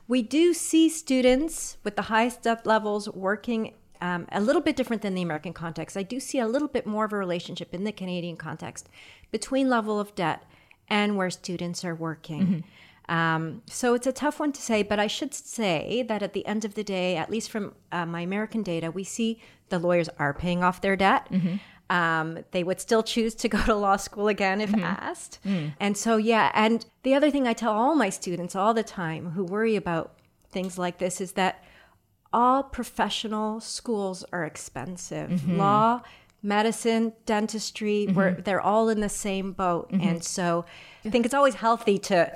we 0.07 0.23
do 0.23 0.53
see 0.55 0.89
students 0.89 1.79
with 1.85 1.97
the 1.97 2.03
highest 2.03 2.43
debt 2.43 2.67
levels 2.67 3.09
working 3.09 3.75
um, 4.03 4.27
a 4.33 4.41
little 4.41 4.61
bit 4.63 4.77
different 4.77 5.01
than 5.03 5.15
the 5.15 5.23
American 5.23 5.53
context. 5.53 5.97
I 5.97 6.03
do 6.03 6.19
see 6.21 6.39
a 6.41 6.47
little 6.47 6.69
bit 6.69 6.87
more 6.87 7.05
of 7.07 7.13
a 7.13 7.17
relationship 7.17 7.73
in 7.73 7.85
the 7.85 7.93
Canadian 7.93 8.37
context 8.37 8.89
between 9.31 9.69
level 9.71 9.99
of 10.01 10.15
debt 10.15 10.43
and 10.89 11.17
where 11.17 11.31
students 11.31 11.85
are 11.85 11.95
working. 11.95 12.65
Um, 13.09 13.63
so 13.67 13.95
it's 13.95 14.07
a 14.07 14.13
tough 14.13 14.41
one 14.41 14.53
to 14.53 14.61
say, 14.61 14.83
but 14.83 14.99
I 14.99 15.07
should 15.07 15.35
say 15.35 16.05
that 16.09 16.23
at 16.23 16.33
the 16.35 16.45
end 16.47 16.65
of 16.65 16.75
the 16.75 16.85
day, 16.85 17.17
at 17.17 17.31
least 17.31 17.51
from 17.51 17.75
uh, 17.93 18.07
my 18.07 18.21
American 18.21 18.63
data, 18.63 18.91
we 18.91 19.05
see 19.05 19.41
the 19.71 19.79
lawyers 19.79 20.09
are 20.19 20.35
paying 20.35 20.63
off 20.63 20.81
their 20.81 20.97
debt. 20.97 21.27
Um, 21.91 22.39
they 22.53 22.65
would 22.65 22.81
still 22.81 23.03
choose 23.03 23.35
to 23.37 23.49
go 23.49 23.63
to 23.65 23.75
law 23.75 23.97
school 23.97 24.29
again 24.29 24.61
if 24.61 24.71
mm-hmm. 24.71 24.85
asked. 24.85 25.39
Mm. 25.45 25.75
And 25.79 25.97
so, 25.97 26.17
yeah. 26.17 26.51
And 26.55 26.87
the 27.03 27.15
other 27.15 27.31
thing 27.31 27.47
I 27.47 27.53
tell 27.53 27.73
all 27.73 27.95
my 27.95 28.09
students 28.09 28.57
all 28.57 28.73
the 28.73 28.83
time 28.83 29.33
who 29.33 29.45
worry 29.45 29.77
about 29.77 30.15
things 30.51 30.79
like 30.79 30.99
this 30.99 31.21
is 31.21 31.33
that 31.33 31.63
all 32.33 32.63
professional 32.63 33.61
schools 33.61 34.25
are 34.33 34.45
expensive. 34.45 35.29
Mm-hmm. 35.31 35.59
Law, 35.59 36.03
medicine, 36.43 37.13
dentistry, 37.27 38.07
mm-hmm. 38.07 38.17
we're, 38.17 38.35
they're 38.41 38.61
all 38.61 38.89
in 38.89 39.01
the 39.01 39.09
same 39.09 39.53
boat. 39.53 39.91
And 39.91 40.25
so 40.25 40.65
I 41.05 41.11
think 41.11 41.27
it's 41.27 41.35
always 41.35 41.55
healthy 41.55 41.99
to 41.99 42.33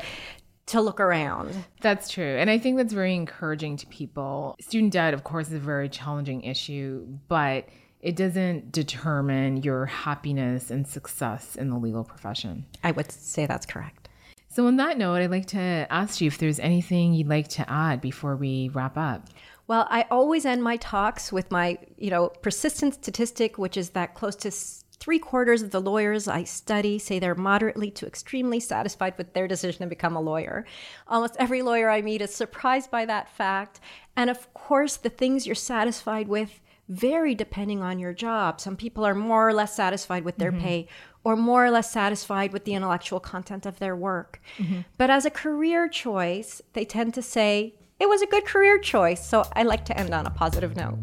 to 0.67 0.81
look 0.81 0.99
around. 0.99 1.55
That's 1.81 2.09
true. 2.09 2.37
And 2.37 2.51
I 2.51 2.59
think 2.59 2.77
that's 2.77 2.93
very 2.93 3.15
encouraging 3.15 3.77
to 3.79 3.87
people. 3.87 4.57
Student 4.61 4.93
debt, 4.93 5.15
of 5.15 5.23
course, 5.23 5.47
is 5.49 5.55
a 5.55 5.59
very 5.59 5.89
challenging 5.89 6.43
issue, 6.43 7.07
but 7.29 7.69
it 8.07 8.15
doesn't 8.15 8.71
determine 8.71 9.57
your 9.65 9.87
happiness 9.87 10.71
and 10.71 10.87
success 10.87 11.57
in 11.57 11.71
the 11.71 11.77
legal 11.77 12.05
profession. 12.05 12.65
I 12.85 12.93
would 12.93 13.11
say 13.11 13.47
that's 13.47 13.67
correct. 13.67 14.09
So, 14.49 14.69
on 14.69 14.77
that 14.77 14.97
note, 14.97 15.17
I'd 15.17 15.33
like 15.33 15.47
to 15.47 15.59
ask 15.91 16.21
you 16.21 16.29
if 16.29 16.39
there's 16.39 16.61
anything 16.61 17.15
you'd 17.15 17.27
like 17.27 17.49
to 17.49 17.69
add 17.69 18.01
before 18.01 18.37
we 18.37 18.69
wrap 18.69 18.97
up. 18.97 19.27
Well, 19.67 19.89
I 19.91 20.07
always 20.09 20.47
end 20.47 20.63
my 20.63 20.77
talks 20.77 21.33
with 21.33 21.51
my, 21.51 21.79
you 21.99 22.11
know, 22.11 22.29
persistent 22.29 22.95
statistic, 22.95 23.59
which 23.59 23.77
is 23.77 23.91
that 23.91 24.15
close 24.15 24.37
to 24.37 24.53
three 25.01 25.19
quarters 25.19 25.63
of 25.63 25.73
the 25.73 25.81
lawyers 25.81 26.29
I 26.29 26.45
study 26.45 27.01
say 27.01 27.19
they're 27.19 27.35
moderately 27.35 27.91
to 27.91 28.07
extremely 28.07 28.61
satisfied 28.61 29.15
with 29.19 29.33
their 29.33 29.49
decision 29.49 29.81
to 29.81 29.89
become 29.89 30.15
a 30.15 30.21
lawyer. 30.21 30.65
Almost 31.09 31.35
every 31.41 31.61
lawyer 31.61 31.91
I 31.91 32.03
meet 32.03 32.23
is 32.23 32.33
surprised 32.33 32.89
by 32.89 33.05
that 33.07 33.29
fact. 33.29 33.81
And 34.17 34.31
of 34.31 34.55
course, 34.55 34.97
the 34.97 35.11
things 35.11 35.45
you're 35.45 35.57
satisfied 35.57 36.29
with 36.29 36.61
vary 36.89 37.35
depending 37.35 37.83
on 37.83 37.99
your 37.99 38.13
job. 38.13 38.61
Some 38.61 38.77
people 38.77 39.05
are 39.05 39.15
more 39.15 39.49
or 39.49 39.53
less 39.53 39.75
satisfied 39.75 40.25
with 40.25 40.37
their 40.37 40.53
mm-hmm. 40.53 40.61
pay 40.61 40.89
or 41.25 41.37
more 41.37 41.65
or 41.65 41.71
less 41.71 41.91
satisfied 41.91 42.53
with 42.53 42.65
the 42.65 42.75
intellectual 42.75 43.19
content 43.19 43.67
of 43.67 43.79
their 43.79 43.97
work. 43.97 44.41
Mm-hmm. 44.59 44.81
But 44.97 45.11
as 45.11 45.25
a 45.25 45.31
career 45.31 45.89
choice, 45.89 46.63
they 46.73 46.85
tend 46.85 47.15
to 47.15 47.23
say, 47.23 47.75
it 47.99 48.09
was 48.09 48.23
a 48.23 48.27
good 48.27 48.45
career 48.45 48.79
choice. 48.79 49.27
So 49.27 49.45
I 49.55 49.65
like 49.65 49.85
to 49.87 49.99
end 49.99 50.15
on 50.15 50.27
a 50.27 50.31
positive 50.31 50.77
note. 50.77 50.99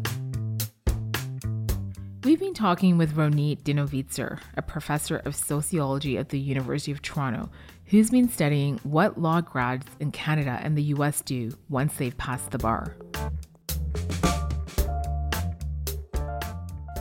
We've 2.24 2.40
been 2.40 2.54
talking 2.54 2.96
with 2.96 3.16
Ronit 3.16 3.64
Dinovitzer, 3.64 4.40
a 4.56 4.62
professor 4.62 5.18
of 5.18 5.36
sociology 5.36 6.16
at 6.16 6.30
the 6.30 6.40
University 6.40 6.90
of 6.90 7.02
Toronto, 7.02 7.50
who's 7.86 8.08
been 8.08 8.30
studying 8.30 8.78
what 8.82 9.20
law 9.20 9.42
grads 9.42 9.86
in 10.00 10.10
Canada 10.10 10.58
and 10.62 10.78
the 10.78 10.84
US 10.84 11.20
do 11.20 11.50
once 11.68 11.96
they've 11.96 12.16
passed 12.16 12.50
the 12.50 12.56
bar. 12.56 12.96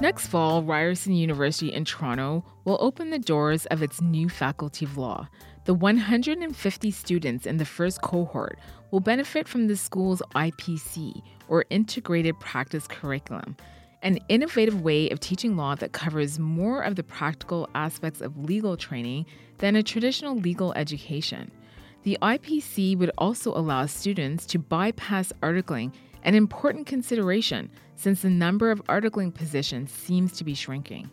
Next 0.03 0.27
fall, 0.27 0.63
Ryerson 0.63 1.13
University 1.13 1.71
in 1.71 1.85
Toronto 1.85 2.43
will 2.65 2.77
open 2.81 3.09
the 3.09 3.17
doors 3.17 3.65
of 3.67 3.81
its 3.81 4.01
new 4.01 4.27
Faculty 4.27 4.83
of 4.83 4.97
Law. 4.97 5.29
The 5.63 5.73
150 5.73 6.91
students 6.91 7.45
in 7.45 7.55
the 7.55 7.63
first 7.63 8.01
cohort 8.01 8.59
will 8.91 8.99
benefit 8.99 9.47
from 9.47 9.67
the 9.67 9.77
school's 9.77 10.21
IPC, 10.35 11.21
or 11.47 11.63
Integrated 11.69 12.37
Practice 12.41 12.85
Curriculum, 12.85 13.55
an 14.01 14.19
innovative 14.27 14.81
way 14.81 15.09
of 15.09 15.21
teaching 15.21 15.55
law 15.55 15.73
that 15.75 15.93
covers 15.93 16.37
more 16.37 16.81
of 16.81 16.97
the 16.97 17.03
practical 17.03 17.69
aspects 17.73 18.19
of 18.19 18.37
legal 18.43 18.75
training 18.75 19.25
than 19.59 19.77
a 19.77 19.83
traditional 19.83 20.35
legal 20.35 20.73
education. 20.73 21.49
The 22.03 22.17
IPC 22.21 22.97
would 22.97 23.11
also 23.17 23.55
allow 23.55 23.85
students 23.85 24.45
to 24.47 24.59
bypass 24.59 25.31
articling, 25.41 25.93
an 26.23 26.35
important 26.35 26.87
consideration 26.87 27.69
since 27.95 28.21
the 28.21 28.29
number 28.29 28.71
of 28.71 28.83
articling 28.85 29.33
positions 29.33 29.91
seems 29.91 30.31
to 30.33 30.43
be 30.43 30.55
shrinking. 30.55 31.09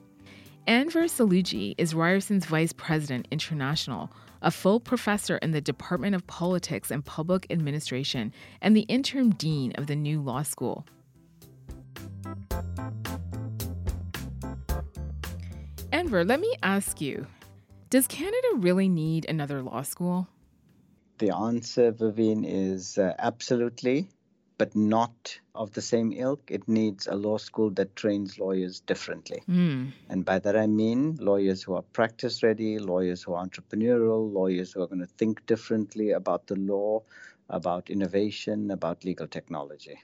Anver 0.67 1.05
Saloojee 1.05 1.75
is 1.79 1.95
Ryerson's 1.95 2.47
Vice 2.47 2.73
President 2.73 3.27
International, 3.31 4.11
a 4.41 4.51
full 4.51 4.79
professor 4.79 5.37
in 5.39 5.51
the 5.51 5.61
Department 5.61 6.15
of 6.15 6.27
Politics 6.27 6.91
and 6.91 7.05
Public 7.05 7.47
Administration, 7.51 8.33
and 8.63 8.77
the 8.77 8.83
interim 8.83 9.31
dean 9.31 9.73
of 9.77 9.89
the 9.89 9.97
new 9.97 10.21
law 10.21 10.43
school. 10.43 10.87
Anver, 15.93 16.25
let 16.25 16.41
me 16.41 16.55
ask 16.63 17.01
you 17.01 17.27
Does 17.91 18.07
Canada 18.07 18.49
really 18.57 18.89
need 18.89 19.27
another 19.29 19.61
law 19.61 19.83
school? 19.83 20.29
The 21.19 21.35
answer, 21.35 21.93
Vivene, 21.93 22.45
is 22.47 22.97
uh, 22.97 23.15
absolutely 23.19 24.09
but 24.61 24.77
not 24.77 25.41
of 25.55 25.73
the 25.73 25.81
same 25.81 26.13
ilk. 26.13 26.43
It 26.51 26.69
needs 26.69 27.07
a 27.07 27.15
law 27.15 27.39
school 27.39 27.71
that 27.79 27.97
trains 27.97 28.39
lawyers 28.39 28.81
differently. 28.81 29.43
Mm. 29.49 29.93
And 30.11 30.23
by 30.23 30.39
that 30.39 30.55
I 30.55 30.67
mean 30.67 31.17
lawyers 31.19 31.63
who 31.63 31.73
are 31.77 31.87
practice 31.95 32.43
ready, 32.43 32.79
lawyers 32.79 33.23
who 33.23 33.33
are 33.33 33.43
entrepreneurial, 33.43 34.31
lawyers 34.31 34.75
who 34.75 34.83
are 34.83 34.87
going 34.87 35.01
to 35.01 35.07
think 35.07 35.47
differently 35.47 36.11
about 36.11 36.47
the 36.47 36.57
law, 36.57 37.03
about 37.49 37.89
innovation, 37.89 38.71
about 38.71 39.03
legal 39.03 39.27
technology. 39.27 39.99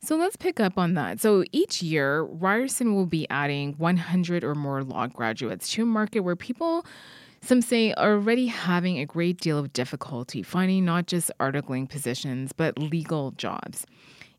So 0.00 0.16
let's 0.16 0.36
pick 0.36 0.60
up 0.60 0.78
on 0.78 0.94
that. 0.94 1.20
So 1.20 1.44
each 1.52 1.82
year, 1.82 2.22
Ryerson 2.22 2.94
will 2.94 3.10
be 3.18 3.28
adding 3.28 3.74
100 3.76 4.44
or 4.44 4.54
more 4.54 4.82
law 4.82 5.08
graduates 5.08 5.68
to 5.72 5.82
a 5.82 5.86
market 5.86 6.20
where 6.20 6.36
people 6.36 6.86
some 7.42 7.62
say 7.62 7.94
already 7.94 8.46
having 8.46 8.98
a 8.98 9.06
great 9.06 9.40
deal 9.40 9.58
of 9.58 9.72
difficulty 9.72 10.42
finding 10.42 10.84
not 10.84 11.06
just 11.06 11.30
articling 11.40 11.88
positions, 11.88 12.52
but 12.52 12.78
legal 12.78 13.32
jobs. 13.32 13.86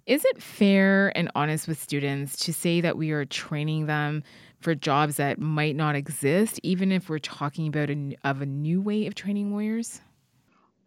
Is 0.06 0.26
it 0.26 0.42
fair 0.42 1.16
and 1.16 1.30
honest 1.36 1.68
with 1.68 1.80
students 1.80 2.38
to 2.46 2.54
say 2.54 2.82
that 2.82 2.98
we 2.98 3.12
are 3.12 3.26
training 3.26 3.86
them 3.86 4.24
for 4.60 4.74
jobs 4.74 5.18
that 5.18 5.40
might 5.40 5.76
not 5.76 5.96
exist, 5.96 6.60
even 6.64 6.92
if 6.92 7.10
we're 7.10 7.20
talking 7.20 7.68
about 7.68 7.90
a, 7.90 8.16
of 8.24 8.42
a 8.42 8.46
new 8.46 8.82
way 8.82 9.06
of 9.06 9.16
training 9.16 9.54
lawyers? 9.54 10.02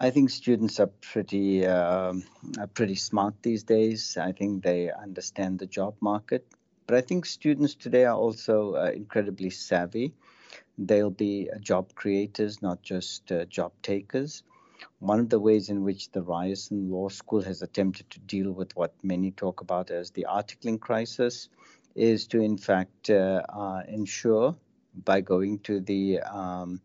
I 0.01 0.11
think 0.11 0.31
students 0.31 0.81
are 0.81 0.91
pretty 1.01 1.65
uh, 1.65 2.15
are 2.59 2.67
pretty 2.75 2.97
smart 2.97 3.35
these 3.43 3.63
days. 3.63 4.19
I 4.21 4.33
think 4.33 4.65
they 4.65 4.91
understand 4.91 5.61
the 5.61 5.67
job 5.67 5.95
market, 6.01 6.45
but 6.89 6.97
I 6.97 7.01
think 7.01 7.25
students 7.25 7.77
today 7.77 8.05
are 8.05 8.17
also 8.17 8.75
uh, 8.75 8.91
incredibly 8.93 9.51
savvy 9.51 10.13
they'll 10.89 11.11
be 11.11 11.49
job 11.61 11.95
creators, 11.95 12.63
not 12.63 12.83
just 12.83 13.31
uh, 13.33 13.45
job 13.47 13.73
takers. 13.83 14.43
One 14.99 15.21
of 15.21 15.29
the 15.29 15.39
ways 15.39 15.69
in 15.69 15.85
which 15.85 16.11
the 16.11 16.23
Ryerson 16.23 16.91
Law 16.91 17.09
School 17.09 17.43
has 17.43 17.63
attempted 17.63 18.11
to 18.11 18.21
deal 18.21 18.53
with 18.53 18.75
what 18.75 18.93
many 19.03 19.31
talk 19.31 19.61
about 19.61 19.91
as 19.91 20.11
the 20.11 20.27
articling 20.29 20.81
crisis 20.81 21.49
is 21.95 22.27
to, 22.29 22.41
in 22.41 22.57
fact, 22.57 23.11
uh, 23.11 23.43
uh, 23.49 23.83
ensure 23.87 24.57
by 25.05 25.21
going 25.21 25.59
to 25.61 25.81
the 25.81 26.21
um, 26.21 26.81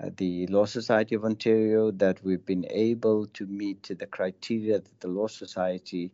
uh, 0.00 0.10
the 0.16 0.46
Law 0.48 0.64
Society 0.64 1.14
of 1.14 1.24
Ontario 1.24 1.90
that 1.92 2.24
we've 2.24 2.44
been 2.44 2.66
able 2.70 3.26
to 3.28 3.46
meet 3.46 3.82
the 3.84 4.06
criteria 4.06 4.80
that 4.80 5.00
the 5.00 5.08
Law 5.08 5.28
Society 5.28 6.10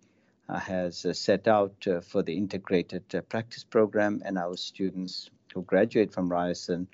uh, 0.49 0.59
has 0.59 1.07
uh, 1.07 1.13
set 1.13 1.49
out 1.49 1.87
for 2.03 2.23
the 2.23 2.37
integrated 2.37 3.05
practice 3.29 3.65
program, 3.65 4.21
and 4.25 4.37
our 4.37 4.57
students 4.57 5.31
who 5.55 5.63
graduate 5.63 6.13
from 6.13 6.29
Ryerson, 6.31 6.89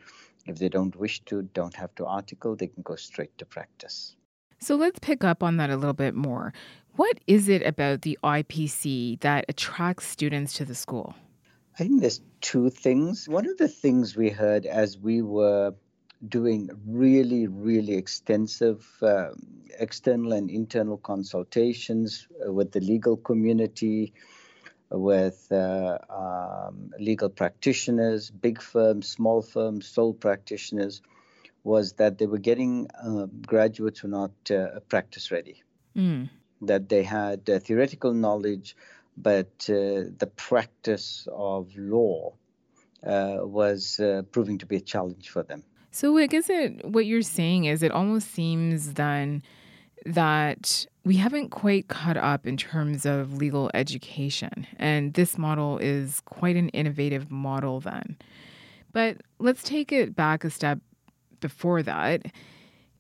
if 0.47 0.59
they 0.59 0.69
don't 0.69 0.95
wish 0.97 1.21
to, 1.25 1.43
don't 1.43 1.75
have 1.75 1.95
to 1.97 2.07
article, 2.07 2.57
they 2.57 2.67
can 2.69 2.83
go 2.83 2.97
straight 2.97 3.37
to 3.39 3.45
practice. 3.45 4.17
So 4.59 4.77
let's 4.77 4.99
pick 4.99 5.25
up 5.25 5.43
on 5.43 5.57
that 5.59 5.71
a 5.71 5.77
little 5.77 5.95
bit 5.95 6.15
more. 6.15 6.53
What 6.97 7.19
is 7.27 7.49
it 7.49 7.67
about 7.67 8.03
the 8.03 8.19
IPC 8.23 9.21
that 9.21 9.45
attracts 9.49 10.07
students 10.07 10.53
to 10.55 10.65
the 10.65 10.75
school? 10.75 11.15
I 11.79 11.85
think 11.85 12.01
there's 12.01 12.21
two 12.41 12.71
things. 12.71 13.29
One 13.29 13.49
of 13.49 13.59
the 13.59 13.69
things 13.69 14.17
we 14.17 14.31
heard 14.31 14.65
as 14.65 14.97
we 14.97 15.23
were 15.23 15.75
doing 16.29 16.71
really, 16.87 17.47
really 17.49 17.95
extensive 17.95 18.87
uh, 19.03 19.31
external 19.79 20.33
and 20.33 20.51
internal 20.51 20.99
consultations 20.99 22.29
uh, 22.47 22.53
with 22.53 22.73
the 22.73 22.81
legal 22.81 23.17
community, 23.17 24.13
with 24.91 25.51
uh, 25.51 25.99
um, 26.11 26.93
legal 26.99 27.29
practitioners, 27.29 28.31
big 28.31 28.61
firms, 28.61 29.09
small 29.09 29.43
firms, 29.43 29.87
sole 29.87 30.15
practitioners, 30.15 31.03
was 31.63 31.95
that 31.95 32.19
they 32.19 32.27
were 32.27 32.39
getting 32.39 32.89
uh, 33.03 33.27
graduates 33.47 34.01
who 34.01 34.09
were 34.09 34.19
not 34.19 34.51
uh, 34.51 34.81
practice 34.89 35.31
ready. 35.31 35.63
Mm. 35.97 36.29
That 36.63 36.89
they 36.89 37.03
had 37.03 37.49
uh, 37.49 37.59
theoretical 37.59 38.13
knowledge, 38.13 38.77
but 39.17 39.53
uh, 39.69 40.13
the 40.19 40.31
practice 40.37 41.27
of 41.33 41.75
law 41.77 42.35
uh, 43.07 43.39
was 43.41 44.01
proving 44.31 44.59
to 44.59 44.67
be 44.67 44.77
a 44.77 44.81
challenge 44.81 45.31
for 45.31 45.43
them. 45.43 45.63
So 45.91 46.19
I 46.19 46.27
guess 46.27 46.51
it, 46.51 46.85
what 46.85 47.07
you're 47.07 47.23
saying 47.23 47.67
is 47.67 47.83
it 47.83 47.93
almost 47.93 48.33
seems 48.33 48.95
then 48.95 49.43
that 50.05 50.87
we 51.05 51.17
haven't 51.17 51.51
quite 51.51 51.89
caught 51.89 52.17
up 52.17 52.47
in 52.47 52.57
terms 52.57 53.05
of 53.05 53.37
legal 53.37 53.71
education. 53.75 54.67
And 54.79 55.15
this 55.15 55.37
model 55.37 55.79
is 55.79 56.21
quite 56.25 56.57
an 56.57 56.71
innovative 56.71 57.31
model, 57.31 57.81
then. 57.81 58.17
But 58.93 59.19
let's 59.39 59.63
take 59.63 59.93
it 59.93 60.15
back 60.15 60.45
a 60.45 60.51
step 60.51 60.79
before 61.41 61.83
that. 61.83 62.23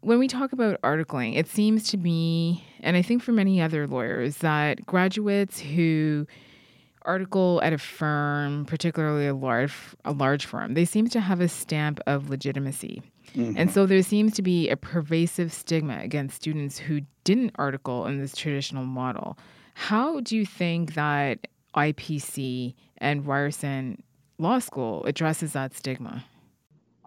When 0.00 0.18
we 0.18 0.28
talk 0.28 0.52
about 0.52 0.80
articling, 0.82 1.36
it 1.36 1.48
seems 1.48 1.88
to 1.90 1.96
me, 1.96 2.66
and 2.80 2.96
I 2.96 3.02
think 3.02 3.22
for 3.22 3.32
many 3.32 3.60
other 3.62 3.86
lawyers, 3.86 4.38
that 4.38 4.84
graduates 4.84 5.60
who 5.60 6.26
article 7.02 7.60
at 7.62 7.72
a 7.72 7.78
firm, 7.78 8.64
particularly 8.66 9.26
a 9.26 9.34
large 9.34 9.74
a 10.04 10.12
large 10.12 10.46
firm, 10.46 10.74
they 10.74 10.84
seem 10.84 11.08
to 11.08 11.20
have 11.20 11.40
a 11.40 11.48
stamp 11.48 12.00
of 12.06 12.28
legitimacy. 12.28 13.02
Mm-hmm. 13.36 13.58
And 13.58 13.70
so 13.70 13.86
there 13.86 14.02
seems 14.02 14.34
to 14.34 14.42
be 14.42 14.68
a 14.68 14.76
pervasive 14.76 15.52
stigma 15.52 15.98
against 16.02 16.36
students 16.36 16.78
who 16.78 17.02
didn't 17.24 17.52
article 17.56 18.06
in 18.06 18.20
this 18.20 18.36
traditional 18.36 18.84
model. 18.84 19.36
How 19.74 20.20
do 20.20 20.36
you 20.36 20.46
think 20.46 20.94
that 20.94 21.46
IPC 21.74 22.74
and 22.98 23.26
Ryerson 23.26 24.02
Law 24.38 24.60
School 24.60 25.04
addresses 25.04 25.52
that 25.52 25.74
stigma? 25.74 26.24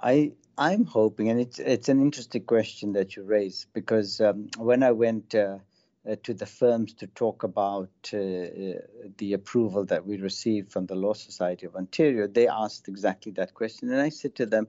I 0.01 0.33
I'm 0.57 0.85
hoping, 0.85 1.29
and 1.29 1.39
it's 1.39 1.59
it's 1.59 1.89
an 1.89 2.01
interesting 2.01 2.43
question 2.43 2.93
that 2.93 3.15
you 3.15 3.23
raise 3.23 3.67
because 3.73 4.19
um, 4.19 4.49
when 4.57 4.83
I 4.83 4.91
went 4.91 5.35
uh, 5.35 5.59
uh, 6.09 6.15
to 6.23 6.33
the 6.33 6.45
firms 6.45 6.93
to 6.95 7.07
talk 7.07 7.43
about 7.43 7.89
uh, 8.13 8.17
uh, 8.17 8.73
the 9.17 9.33
approval 9.33 9.85
that 9.85 10.05
we 10.05 10.17
received 10.17 10.71
from 10.71 10.87
the 10.87 10.95
Law 10.95 11.13
Society 11.13 11.65
of 11.65 11.75
Ontario, 11.75 12.27
they 12.27 12.47
asked 12.47 12.87
exactly 12.87 13.31
that 13.33 13.53
question, 13.53 13.91
and 13.91 14.01
I 14.01 14.09
said 14.09 14.35
to 14.35 14.45
them, 14.45 14.67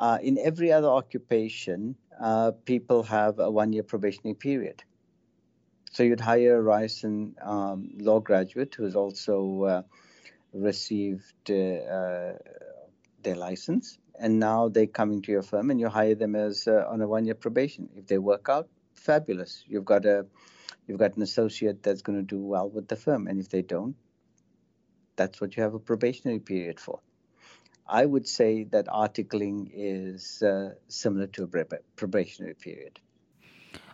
uh, 0.00 0.18
in 0.20 0.36
every 0.38 0.72
other 0.72 0.88
occupation, 0.88 1.94
uh, 2.20 2.50
people 2.64 3.04
have 3.04 3.38
a 3.38 3.50
one-year 3.50 3.84
probationary 3.84 4.34
period. 4.34 4.82
So 5.92 6.02
you'd 6.02 6.20
hire 6.20 6.56
a 6.56 6.62
Ryerson 6.62 7.36
um, 7.42 7.90
law 7.98 8.20
graduate 8.20 8.74
who 8.74 8.84
has 8.84 8.96
also 8.96 9.84
received 10.52 11.32
their 11.46 12.38
license 13.24 13.98
and 14.18 14.38
now 14.38 14.68
they 14.68 14.86
come 14.86 15.12
into 15.12 15.32
your 15.32 15.42
firm 15.42 15.70
and 15.70 15.80
you 15.80 15.88
hire 15.88 16.14
them 16.14 16.34
as 16.34 16.68
uh, 16.68 16.84
on 16.88 17.00
a 17.00 17.08
one 17.08 17.24
year 17.24 17.34
probation. 17.34 17.88
If 17.96 18.06
they 18.06 18.18
work 18.18 18.48
out 18.48 18.68
fabulous. 18.94 19.64
You've 19.66 19.84
got 19.84 20.04
a 20.04 20.26
you've 20.86 20.98
got 20.98 21.16
an 21.16 21.22
associate 21.22 21.82
that's 21.82 22.02
going 22.02 22.18
to 22.18 22.24
do 22.24 22.40
well 22.40 22.68
with 22.68 22.88
the 22.88 22.96
firm 22.96 23.26
and 23.26 23.40
if 23.40 23.48
they 23.48 23.62
don't 23.62 23.94
that's 25.16 25.40
what 25.40 25.56
you 25.56 25.62
have 25.62 25.74
a 25.74 25.78
probationary 25.78 26.40
period 26.40 26.80
for 26.80 27.00
i 27.90 28.04
would 28.04 28.26
say 28.26 28.64
that 28.64 28.86
articling 28.86 29.70
is 29.74 30.42
uh, 30.42 30.70
similar 30.88 31.26
to 31.26 31.44
a 31.44 31.64
probationary 31.96 32.54
period 32.54 33.00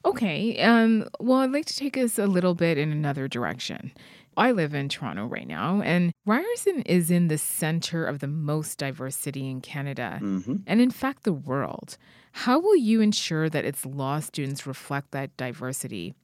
Okay. 0.04 0.60
Um, 0.60 1.08
well, 1.18 1.38
I'd 1.38 1.50
like 1.50 1.66
to 1.66 1.76
take 1.76 1.96
us 1.96 2.16
a 2.16 2.26
little 2.26 2.54
bit 2.54 2.78
in 2.78 2.92
another 2.92 3.26
direction. 3.26 3.92
I 4.36 4.52
live 4.52 4.74
in 4.74 4.88
Toronto 4.88 5.26
right 5.26 5.48
now, 5.48 5.80
and 5.80 6.12
Ryerson 6.26 6.82
is 6.82 7.10
in 7.10 7.28
the 7.28 7.38
center 7.38 8.04
of 8.04 8.18
the 8.18 8.26
most 8.26 8.78
diverse 8.78 9.16
city 9.16 9.50
in 9.50 9.62
Canada, 9.62 10.20
mm-hmm. 10.22 10.56
and 10.66 10.80
in 10.80 10.90
fact, 10.90 11.24
the 11.24 11.32
world. 11.32 11.96
How 12.32 12.60
will 12.60 12.76
you 12.76 13.00
ensure 13.00 13.48
that 13.48 13.64
its 13.64 13.86
law 13.86 14.20
students 14.20 14.66
reflect 14.66 15.12
that 15.12 15.34
diversity, 15.38 16.14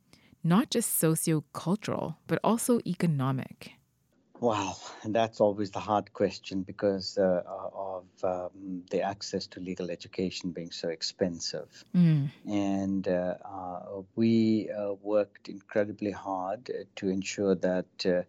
not 0.45 0.71
just 0.71 1.01
sociocultural, 1.01 2.17
but 2.27 2.39
also 2.45 2.81
economic? 2.87 3.73
Wow, 4.43 4.75
and 5.05 5.15
that's 5.15 5.41
always 5.41 5.71
the 5.71 5.79
hard 5.79 6.13
question 6.13 6.63
because 6.63 7.17
uh, 7.17 7.43
of 7.47 8.07
um, 8.25 8.83
the 8.91 9.03
access 9.03 9.47
to 9.47 9.61
legal 9.61 9.89
education 9.89 10.51
being 10.51 10.73
so 10.73 10.89
expensive. 10.89 11.85
Mm. 11.95 12.29
And 12.45 13.07
uh, 13.07 13.35
uh, 13.45 14.03
we 14.17 14.69
uh, 14.69 14.95
worked 15.01 15.49
incredibly 15.49 16.11
hard 16.11 16.69
to 16.97 17.09
ensure 17.09 17.55
that 17.55 18.05
uh, 18.05 18.23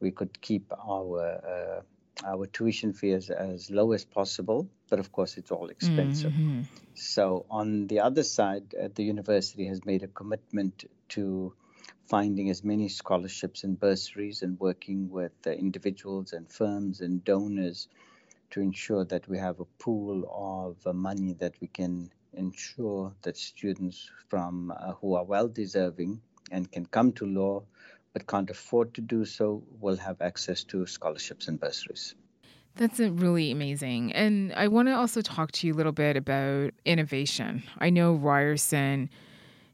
we 0.00 0.10
could 0.10 0.40
keep 0.40 0.72
our 0.72 1.38
uh, 1.54 2.26
our 2.26 2.46
tuition 2.46 2.92
fees 2.92 3.30
as 3.30 3.70
low 3.70 3.92
as 3.92 4.04
possible, 4.04 4.68
but 4.88 4.98
of 4.98 5.12
course 5.12 5.36
it's 5.36 5.52
all 5.52 5.68
expensive. 5.68 6.32
Mm-hmm. 6.32 6.62
So 6.94 7.46
on 7.48 7.86
the 7.86 8.00
other 8.00 8.24
side, 8.24 8.74
the 8.96 9.04
university 9.04 9.66
has 9.66 9.84
made 9.86 10.02
a 10.02 10.08
commitment 10.08 10.90
to 11.10 11.54
finding 12.10 12.50
as 12.50 12.64
many 12.64 12.88
scholarships 12.88 13.62
and 13.62 13.78
bursaries 13.78 14.42
and 14.42 14.58
working 14.58 15.08
with 15.08 15.30
uh, 15.46 15.50
individuals 15.50 16.32
and 16.32 16.50
firms 16.50 17.00
and 17.00 17.24
donors 17.24 17.86
to 18.50 18.60
ensure 18.60 19.04
that 19.04 19.28
we 19.28 19.38
have 19.38 19.60
a 19.60 19.64
pool 19.78 20.24
of 20.28 20.84
uh, 20.84 20.92
money 20.92 21.34
that 21.34 21.54
we 21.60 21.68
can 21.68 22.10
ensure 22.32 23.12
that 23.22 23.36
students 23.36 24.10
from 24.28 24.72
uh, 24.72 24.92
who 24.94 25.14
are 25.14 25.22
well 25.22 25.46
deserving 25.46 26.20
and 26.50 26.72
can 26.72 26.84
come 26.86 27.12
to 27.12 27.24
law 27.24 27.62
but 28.12 28.26
can't 28.26 28.50
afford 28.50 28.92
to 28.92 29.00
do 29.00 29.24
so 29.24 29.62
will 29.78 29.96
have 29.96 30.20
access 30.20 30.64
to 30.64 30.84
scholarships 30.86 31.46
and 31.46 31.60
bursaries. 31.60 32.16
That's 32.74 32.98
really 32.98 33.52
amazing. 33.52 34.12
And 34.14 34.52
I 34.54 34.66
want 34.66 34.88
to 34.88 34.94
also 34.94 35.20
talk 35.20 35.52
to 35.52 35.66
you 35.66 35.74
a 35.74 35.76
little 35.76 35.92
bit 35.92 36.16
about 36.16 36.72
innovation. 36.84 37.62
I 37.78 37.90
know 37.90 38.14
Ryerson 38.14 39.10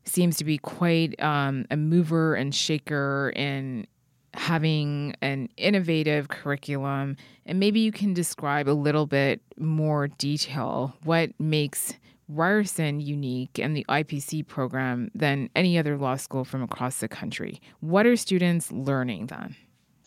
seems 0.07 0.37
to 0.37 0.45
be 0.45 0.59
quite 0.59 1.21
um, 1.23 1.67
a 1.71 1.77
mover 1.77 2.35
and 2.35 2.55
shaker 2.55 3.33
in 3.37 3.87
having 4.35 5.15
an 5.23 5.49
innovative 5.57 6.29
curriculum. 6.29 7.17
And 7.47 7.59
maybe 7.59 7.81
you 7.81 7.93
can 7.93 8.15
describe 8.15 8.69
a 8.69 8.73
little 8.73 9.07
bit 9.07 9.41
more 9.59 10.09
detail 10.09 10.95
what 11.05 11.31
makes 11.41 11.95
Ryerson 12.29 13.01
unique 13.01 13.59
and 13.59 13.77
the 13.77 13.85
IPC 13.89 14.47
program 14.47 15.11
than 15.15 15.49
any 15.55 15.79
other 15.79 15.97
law 15.97 16.17
school 16.17 16.45
from 16.45 16.63
across 16.63 16.99
the 16.99 17.09
country. 17.09 17.61
What 17.81 18.05
are 18.05 18.17
students 18.17 18.73
learning 18.73 19.29
then? 19.29 19.55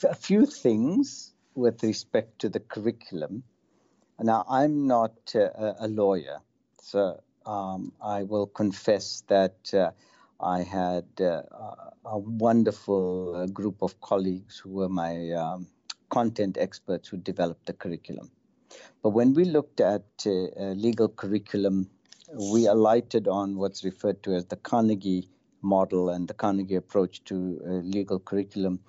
A 0.04 0.16
few 0.16 0.46
things 0.46 1.34
with 1.56 1.82
respect 1.84 2.40
to 2.40 2.50
the 2.50 2.60
curriculum. 2.60 3.44
Now, 4.22 4.46
I'm 4.50 4.86
not 4.86 5.14
uh, 5.34 5.74
a 5.80 5.88
lawyer, 5.88 6.40
so 6.82 7.22
um, 7.46 7.92
I 8.02 8.24
will 8.24 8.48
confess 8.48 9.24
that 9.28 9.74
uh, 9.74 9.92
I 10.40 10.64
had 10.64 11.06
uh, 11.20 11.42
a 12.06 12.18
wonderful 12.18 13.36
uh, 13.36 13.46
group 13.48 13.82
of 13.82 14.00
colleagues 14.02 14.58
who 14.58 14.70
were 14.72 14.90
my 14.90 15.32
um, 15.32 15.68
content 16.10 16.58
experts 16.58 17.10
who 17.10 17.18
developed 17.18 17.66
the 17.66 17.74
curriculum. 17.74 18.32
But 19.04 19.10
when 19.10 19.34
we 19.34 19.46
looked 19.46 19.82
at 19.82 20.06
uh, 20.26 20.30
legal 20.76 21.10
curriculum, 21.10 21.90
we 22.52 22.68
alighted 22.68 23.28
on 23.28 23.58
what's 23.58 23.84
referred 23.84 24.22
to 24.24 24.34
as 24.36 24.46
the 24.46 24.56
Carnegie 24.56 25.28
model 25.62 26.10
and 26.10 26.28
the 26.28 26.34
Carnegie 26.34 26.76
approach 26.76 27.24
to 27.26 27.60
uh, 27.66 27.70
legal 27.84 28.20
curriculum 28.20 28.80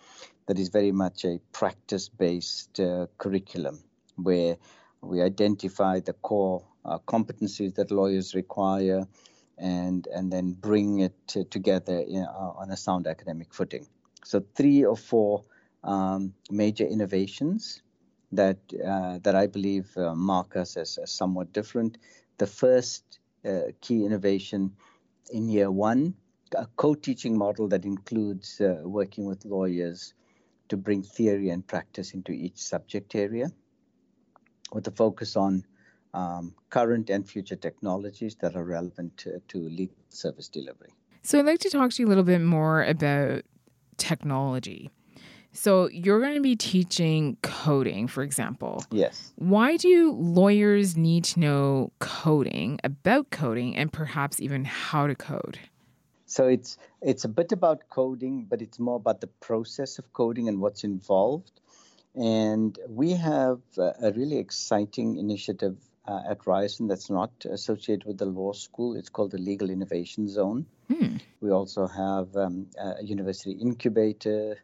that 0.47 0.59
is 0.59 0.69
very 0.69 0.93
much 0.93 1.25
a 1.25 1.41
practice 1.53 2.09
based 2.09 2.79
uh, 2.81 3.07
curriculum 3.19 3.83
where 4.17 4.57
we 5.01 5.23
identify 5.23 6.01
the 6.01 6.13
core 6.13 6.65
uh, 6.85 6.99
competencies 7.07 7.75
that 7.75 7.91
lawyers 7.91 8.35
require 8.35 9.07
and 9.59 10.09
and 10.15 10.33
then 10.33 10.53
bring 10.53 11.01
it 11.01 11.15
to, 11.29 11.45
together 11.45 11.99
in, 11.99 12.25
uh, 12.25 12.53
on 12.57 12.71
a 12.71 12.77
sound 12.77 13.07
academic 13.07 13.53
footing. 13.53 13.87
So 14.25 14.43
three 14.55 14.85
or 14.85 14.97
four 14.97 15.45
um, 15.85 16.35
major 16.51 16.85
innovations 16.85 17.83
that 18.33 18.59
uh, 18.75 19.19
that 19.23 19.35
I 19.35 19.47
believe 19.47 19.97
uh, 19.97 20.15
mark 20.15 20.57
us 20.57 20.77
as, 20.77 20.99
as, 20.99 21.11
somewhat 21.11 21.53
different. 21.53 21.99
The 22.39 22.47
first 22.47 23.19
uh, 23.45 23.73
key 23.81 24.05
innovation 24.05 24.73
in 25.33 25.49
year 25.49 25.71
one, 25.71 26.15
a 26.57 26.67
co-teaching 26.77 27.37
model 27.37 27.69
that 27.69 27.85
includes 27.85 28.61
uh, 28.61 28.81
working 28.85 29.27
with 29.27 29.45
lawyers 29.45 30.15
to 30.69 30.77
bring 30.77 31.03
theory 31.03 31.51
and 31.51 31.67
practice 31.67 32.15
into 32.15 32.33
each 32.33 32.59
subject 32.59 33.15
area, 33.15 33.51
with 34.73 34.87
a 34.87 34.93
focus 34.93 35.37
on 35.37 35.65
um, 36.15 36.55
current 36.71 37.11
and 37.11 37.29
future 37.29 37.57
technologies 37.57 38.35
that 38.37 38.57
are 38.57 38.65
relevant 38.65 39.17
to, 39.19 39.41
to 39.49 39.59
legal 39.59 39.97
service 40.09 40.49
delivery. 40.49 40.91
So, 41.23 41.39
I'd 41.39 41.47
like 41.47 41.61
to 41.61 41.71
talk 41.71 41.91
to 41.93 42.03
you 42.03 42.07
a 42.07 42.11
little 42.11 42.25
bit 42.25 42.41
more 42.41 42.83
about 42.83 43.43
technology. 43.97 44.91
So, 45.53 45.89
you're 45.91 46.21
going 46.21 46.35
to 46.35 46.41
be 46.41 46.57
teaching 46.57 47.37
coding, 47.43 48.07
for 48.07 48.23
example. 48.23 48.85
Yes. 48.91 49.33
Why 49.37 49.77
do 49.77 50.13
lawyers 50.13 50.97
need 50.97 51.25
to 51.25 51.41
know 51.41 51.93
coding, 51.99 52.79
about 52.85 53.31
coding, 53.31 53.77
and 53.77 53.93
perhaps 53.93 54.41
even 54.41 54.65
how 54.65 55.07
to 55.07 55.15
code? 55.15 55.59
So 56.31 56.47
it's 56.47 56.79
it's 57.03 57.25
a 57.25 57.29
bit 57.29 57.51
about 57.51 57.89
coding, 57.91 58.47
but 58.49 58.63
it's 58.63 58.79
more 58.79 58.95
about 58.95 59.21
the 59.21 59.27
process 59.27 59.99
of 59.99 60.13
coding 60.13 60.47
and 60.47 60.61
what's 60.61 60.85
involved. 60.85 61.61
And 62.15 62.79
we 62.89 63.15
have 63.15 63.59
a 63.77 64.13
really 64.13 64.39
exciting 64.39 65.17
initiative 65.17 65.77
uh, 66.11 66.23
at 66.29 66.47
Ryerson 66.47 66.89
that's 66.89 67.11
not 67.11 67.31
associated 67.45 68.05
with 68.05 68.19
the 68.19 68.27
law 68.27 68.53
school. 68.53 68.97
It's 68.97 69.09
called 69.09 69.31
the 69.31 69.39
Legal 69.39 69.71
Innovation 69.71 70.29
Zone. 70.29 70.67
Hmm. 70.89 71.17
We 71.41 71.51
also 71.51 71.87
have 71.87 72.35
um, 72.37 72.67
a 72.79 73.03
university 73.05 73.53
incubator, 73.53 74.59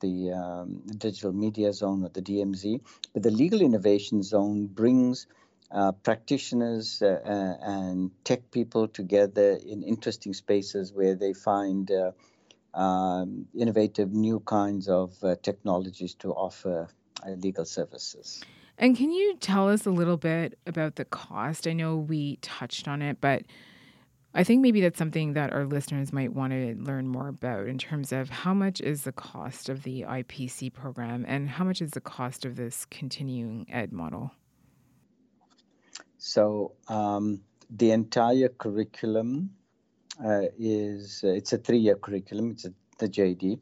the 0.00 0.32
um, 0.32 0.82
Digital 0.86 1.32
Media 1.32 1.72
Zone, 1.72 2.04
or 2.04 2.10
the 2.10 2.22
DMZ. 2.22 2.80
But 3.12 3.22
the 3.24 3.30
Legal 3.30 3.60
Innovation 3.62 4.22
Zone 4.22 4.66
brings 4.66 5.26
uh, 5.72 5.92
practitioners 5.92 7.02
uh, 7.02 7.20
uh, 7.24 7.56
and 7.60 8.12
tech 8.22 8.50
people 8.52 8.86
together 8.86 9.58
in 9.66 9.82
interesting 9.82 10.34
spaces 10.34 10.92
where 10.92 11.16
they 11.16 11.32
find 11.32 11.90
uh, 11.90 12.12
um, 12.78 13.46
innovative 13.54 14.12
new 14.12 14.38
kinds 14.40 14.88
of 14.88 15.12
uh, 15.24 15.34
technologies 15.42 16.14
to 16.14 16.32
offer 16.32 16.88
uh, 17.26 17.30
legal 17.30 17.64
services. 17.64 18.44
And 18.78 18.96
can 18.96 19.10
you 19.10 19.36
tell 19.40 19.68
us 19.68 19.86
a 19.86 19.90
little 19.90 20.16
bit 20.16 20.58
about 20.66 20.96
the 20.96 21.04
cost? 21.04 21.66
I 21.66 21.72
know 21.72 21.96
we 21.96 22.36
touched 22.36 22.88
on 22.88 23.00
it, 23.00 23.20
but 23.20 23.42
I 24.34 24.44
think 24.44 24.60
maybe 24.60 24.82
that's 24.82 24.98
something 24.98 25.32
that 25.32 25.54
our 25.54 25.64
listeners 25.64 26.12
might 26.12 26.34
want 26.34 26.52
to 26.52 26.74
learn 26.78 27.08
more 27.08 27.28
about 27.28 27.68
in 27.68 27.78
terms 27.78 28.12
of 28.12 28.28
how 28.28 28.52
much 28.52 28.82
is 28.82 29.04
the 29.04 29.12
cost 29.12 29.70
of 29.70 29.82
the 29.82 30.02
IPC 30.02 30.74
program 30.74 31.24
and 31.26 31.48
how 31.48 31.64
much 31.64 31.80
is 31.80 31.92
the 31.92 32.02
cost 32.02 32.44
of 32.44 32.56
this 32.56 32.84
continuing 32.90 33.66
ed 33.72 33.92
model? 33.92 34.30
So 36.18 36.72
um, 36.88 37.40
the 37.70 37.92
entire 37.92 38.50
curriculum 38.50 39.52
uh, 40.22 40.42
is 40.58 41.20
it's 41.24 41.54
a 41.54 41.58
three-year 41.58 41.96
curriculum. 41.96 42.50
It's 42.50 42.66
a, 42.66 42.74
the 42.98 43.08
JD. 43.08 43.58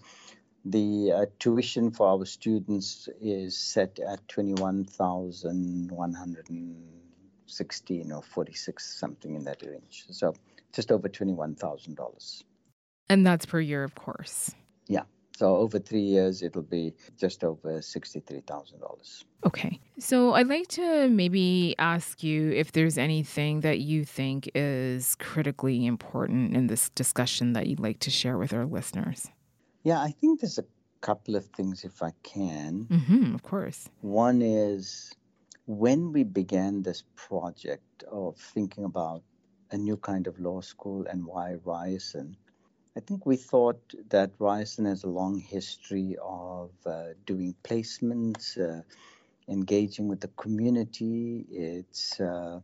The 0.64 1.12
uh, 1.12 1.26
tuition 1.38 1.90
for 1.90 2.08
our 2.08 2.24
students 2.24 3.08
is 3.20 3.54
set 3.56 3.98
at 3.98 4.26
21,150 4.28 6.94
16 7.46 8.12
or 8.12 8.22
46, 8.22 8.98
something 8.98 9.34
in 9.34 9.44
that 9.44 9.62
range. 9.62 10.06
So 10.10 10.34
just 10.72 10.90
over 10.90 11.08
$21,000. 11.08 12.42
And 13.08 13.26
that's 13.26 13.46
per 13.46 13.60
year, 13.60 13.84
of 13.84 13.94
course. 13.94 14.54
Yeah. 14.88 15.02
So 15.36 15.56
over 15.56 15.78
three 15.78 16.00
years, 16.00 16.42
it'll 16.42 16.62
be 16.62 16.94
just 17.18 17.44
over 17.44 17.80
$63,000. 17.80 19.24
Okay. 19.44 19.80
So 19.98 20.32
I'd 20.32 20.48
like 20.48 20.68
to 20.68 21.08
maybe 21.08 21.74
ask 21.78 22.22
you 22.22 22.50
if 22.52 22.72
there's 22.72 22.98
anything 22.98 23.60
that 23.60 23.80
you 23.80 24.04
think 24.04 24.50
is 24.54 25.16
critically 25.16 25.86
important 25.86 26.56
in 26.56 26.68
this 26.68 26.88
discussion 26.90 27.52
that 27.52 27.66
you'd 27.66 27.80
like 27.80 27.98
to 28.00 28.10
share 28.10 28.38
with 28.38 28.52
our 28.52 28.64
listeners. 28.64 29.28
Yeah, 29.84 30.00
I 30.00 30.12
think 30.12 30.40
there's 30.40 30.58
a 30.58 30.64
couple 31.02 31.36
of 31.36 31.44
things, 31.48 31.84
if 31.84 32.02
I 32.02 32.12
can. 32.22 32.86
Mm-hmm, 32.90 33.34
of 33.34 33.42
course. 33.42 33.90
One 34.00 34.40
is 34.40 35.12
when 35.66 36.10
we 36.12 36.24
began 36.24 36.82
this 36.82 37.04
project 37.14 38.02
of 38.10 38.38
thinking 38.38 38.84
about 38.84 39.22
a 39.70 39.76
new 39.76 39.98
kind 39.98 40.26
of 40.26 40.40
law 40.40 40.62
school 40.62 41.04
and 41.06 41.26
why 41.26 41.56
Ryerson, 41.64 42.34
I 42.96 43.00
think 43.00 43.26
we 43.26 43.36
thought 43.36 43.80
that 44.08 44.30
Ryerson 44.38 44.86
has 44.86 45.04
a 45.04 45.08
long 45.08 45.38
history 45.38 46.16
of 46.22 46.70
uh, 46.86 47.08
doing 47.26 47.54
placements, 47.62 48.58
uh, 48.58 48.80
engaging 49.48 50.08
with 50.08 50.20
the 50.20 50.28
community. 50.28 51.44
It's 51.50 52.18
uh, 52.20 52.60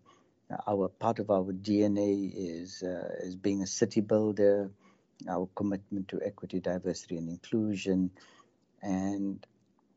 our 0.67 0.89
part 0.89 1.19
of 1.19 1.31
our 1.31 1.53
DNA 1.53 2.33
is 2.35 2.83
uh, 2.83 3.09
is 3.21 3.37
being 3.37 3.63
a 3.63 3.67
city 3.67 4.01
builder. 4.01 4.71
Our 5.29 5.49
commitment 5.55 6.09
to 6.09 6.21
equity, 6.25 6.61
diversity, 6.61 7.17
and 7.17 7.29
inclusion, 7.29 8.11
and 8.83 9.47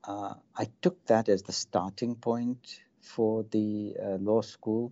uh, 0.03 0.33
I 0.55 0.67
took 0.81 1.05
that 1.05 1.29
as 1.29 1.43
the 1.43 1.53
starting 1.53 2.15
point 2.15 2.81
for 3.01 3.43
the 3.51 3.95
uh, 4.01 4.15
law 4.15 4.41
school. 4.41 4.91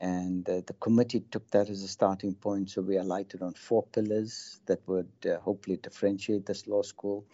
And 0.00 0.48
uh, 0.48 0.62
the 0.66 0.74
committee 0.80 1.20
took 1.30 1.50
that 1.50 1.68
as 1.68 1.82
a 1.82 1.88
starting 1.88 2.34
point. 2.34 2.70
So 2.70 2.80
we 2.80 2.96
alighted 2.96 3.42
on 3.42 3.52
four 3.52 3.82
pillars 3.84 4.60
that 4.66 4.80
would 4.86 5.10
uh, 5.26 5.38
hopefully 5.40 5.76
differentiate 5.76 6.46
this 6.46 6.66
law 6.66 6.82
school. 6.82 7.26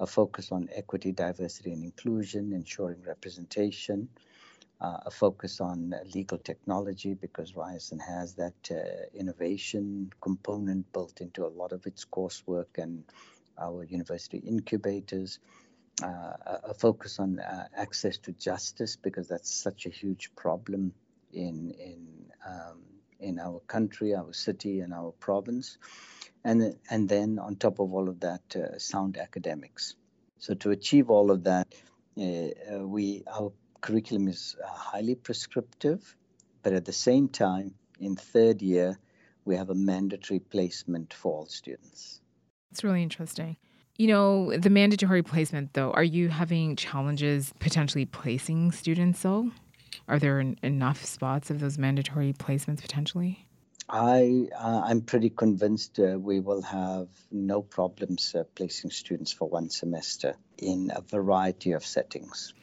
A 0.00 0.06
focus 0.06 0.50
on 0.50 0.68
equity, 0.74 1.12
diversity, 1.12 1.72
and 1.72 1.84
inclusion, 1.84 2.52
ensuring 2.52 3.02
representation, 3.06 4.08
uh, 4.82 4.98
a 5.06 5.10
focus 5.10 5.60
on 5.60 5.94
legal 6.12 6.38
technology 6.38 7.14
because 7.14 7.54
Ryerson 7.54 8.00
has 8.00 8.34
that 8.34 8.70
uh, 8.70 9.06
innovation 9.14 10.10
component 10.20 10.92
built 10.92 11.20
into 11.20 11.46
a 11.46 11.52
lot 11.60 11.72
of 11.72 11.86
its 11.86 12.04
coursework 12.04 12.78
and 12.78 13.04
our 13.60 13.84
university 13.84 14.38
incubators. 14.38 15.38
Uh, 16.02 16.32
a 16.64 16.74
focus 16.74 17.20
on 17.20 17.38
uh, 17.38 17.68
access 17.76 18.18
to 18.18 18.32
justice 18.32 18.96
because 18.96 19.28
that's 19.28 19.54
such 19.54 19.86
a 19.86 19.90
huge 19.90 20.34
problem 20.34 20.92
in 21.32 21.70
in 21.78 22.32
um, 22.44 22.80
in 23.20 23.38
our 23.38 23.60
country, 23.68 24.14
our 24.16 24.32
city, 24.32 24.80
and 24.80 24.92
our 24.92 25.12
province, 25.12 25.78
and 26.44 26.76
and 26.90 27.08
then 27.08 27.38
on 27.38 27.54
top 27.54 27.78
of 27.78 27.92
all 27.92 28.08
of 28.08 28.18
that, 28.20 28.56
uh, 28.56 28.78
sound 28.78 29.16
academics. 29.16 29.94
So 30.38 30.54
to 30.54 30.70
achieve 30.70 31.08
all 31.08 31.30
of 31.30 31.44
that, 31.44 31.68
uh, 32.18 32.84
we 32.84 33.22
our 33.30 33.52
curriculum 33.82 34.28
is 34.28 34.56
uh, 34.62 34.66
highly 34.66 35.14
prescriptive, 35.14 36.16
but 36.62 36.72
at 36.72 36.86
the 36.86 36.92
same 36.92 37.28
time, 37.28 37.74
in 38.00 38.16
third 38.16 38.62
year, 38.62 38.98
we 39.44 39.56
have 39.56 39.68
a 39.68 39.74
mandatory 39.74 40.40
placement 40.40 41.12
for 41.12 41.32
all 41.32 41.46
students. 41.46 42.20
It's 42.70 42.82
really 42.82 43.02
interesting. 43.02 43.56
You 43.98 44.06
know, 44.06 44.56
the 44.56 44.70
mandatory 44.70 45.22
placement, 45.22 45.74
though, 45.74 45.90
are 45.90 46.04
you 46.04 46.28
having 46.28 46.76
challenges 46.76 47.52
potentially 47.58 48.06
placing 48.06 48.72
students, 48.72 49.20
though? 49.22 49.50
Are 50.08 50.18
there 50.18 50.40
enough 50.62 51.04
spots 51.04 51.50
of 51.50 51.60
those 51.60 51.76
mandatory 51.76 52.32
placements 52.32 52.80
potentially? 52.80 53.46
I 53.88 54.48
uh, 54.58 54.82
I'm 54.84 55.02
pretty 55.02 55.28
convinced 55.28 55.98
uh, 55.98 56.18
we 56.18 56.40
will 56.40 56.62
have 56.62 57.08
no 57.30 57.60
problems 57.60 58.34
uh, 58.34 58.44
placing 58.54 58.90
students 58.90 59.32
for 59.32 59.48
one 59.48 59.68
semester 59.68 60.34
in 60.56 60.90
a 60.94 61.02
variety 61.02 61.72
of 61.72 61.84
settings. 61.84 62.54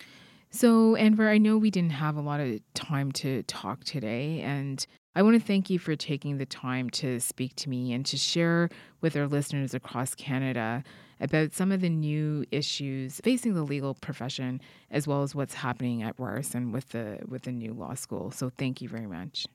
So, 0.52 0.96
Anver, 0.96 1.30
I 1.30 1.38
know 1.38 1.58
we 1.58 1.70
didn't 1.70 1.92
have 1.92 2.16
a 2.16 2.22
lot 2.22 2.40
of 2.40 2.60
time 2.74 3.12
to 3.14 3.44
talk 3.44 3.84
today, 3.84 4.42
and 4.42 4.84
I 5.16 5.22
want 5.22 5.40
to 5.40 5.46
thank 5.46 5.70
you 5.70 5.78
for 5.78 5.96
taking 5.96 6.38
the 6.38 6.46
time 6.46 6.90
to 6.92 7.20
speak 7.20 7.56
to 7.58 7.70
me 7.70 7.94
and 7.94 8.04
to 8.08 8.18
share 8.18 8.70
with 9.00 9.16
our 9.16 9.28
listeners 9.28 9.76
across 9.76 10.16
Canada 10.16 10.84
about 11.20 11.54
some 11.54 11.72
of 11.72 11.82
the 11.82 11.90
new 11.90 12.46
issues 12.52 13.22
facing 13.24 13.54
the 13.54 13.62
legal 13.62 13.94
profession, 13.94 14.60
as 14.90 15.08
well 15.08 15.22
as 15.22 15.36
what's 15.36 15.54
happening 15.54 16.02
at 16.02 16.16
Ryerson 16.18 16.72
with 16.72 16.90
the 16.90 17.20
with 17.28 17.44
the 17.44 17.52
new 17.52 17.74
law 17.74 17.94
school. 17.94 18.32
So, 18.32 18.50
thank 18.58 18.82
you 18.82 18.90
very 18.90 19.08
much. 19.08 19.46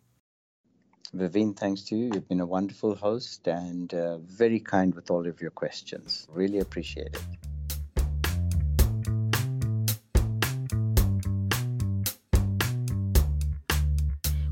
Vivene, 1.12 1.56
thanks 1.56 1.82
to 1.82 1.96
you. 1.96 2.10
You've 2.14 2.28
been 2.28 2.40
a 2.40 2.46
wonderful 2.46 2.94
host 2.94 3.48
and 3.48 3.92
uh, 3.94 4.18
very 4.18 4.60
kind 4.60 4.94
with 4.94 5.10
all 5.10 5.26
of 5.26 5.40
your 5.40 5.50
questions. 5.50 6.26
Really 6.30 6.58
appreciate 6.58 7.14
it. 7.14 7.22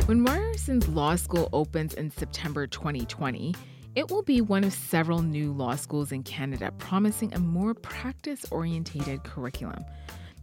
When 0.06 0.26
Ryerson's 0.26 0.88
law 0.88 1.14
school 1.14 1.48
opens 1.52 1.94
in 1.94 2.10
September 2.10 2.66
2020, 2.66 3.54
it 3.94 4.10
will 4.10 4.22
be 4.22 4.40
one 4.40 4.64
of 4.64 4.72
several 4.72 5.22
new 5.22 5.52
law 5.52 5.76
schools 5.76 6.10
in 6.10 6.24
Canada 6.24 6.72
promising 6.78 7.32
a 7.34 7.38
more 7.38 7.72
practice 7.72 8.44
orientated 8.50 9.22
curriculum. 9.22 9.84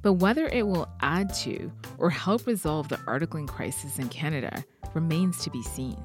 But 0.01 0.13
whether 0.13 0.45
it 0.45 0.65
will 0.65 0.87
add 1.01 1.33
to 1.39 1.69
or 1.97 2.09
help 2.09 2.47
resolve 2.47 2.87
the 2.87 2.95
articling 2.99 3.49
crisis 3.49 3.99
in 3.99 4.07
Canada 4.07 4.63
remains 4.93 5.43
to 5.43 5.49
be 5.49 5.61
seen. 5.61 6.01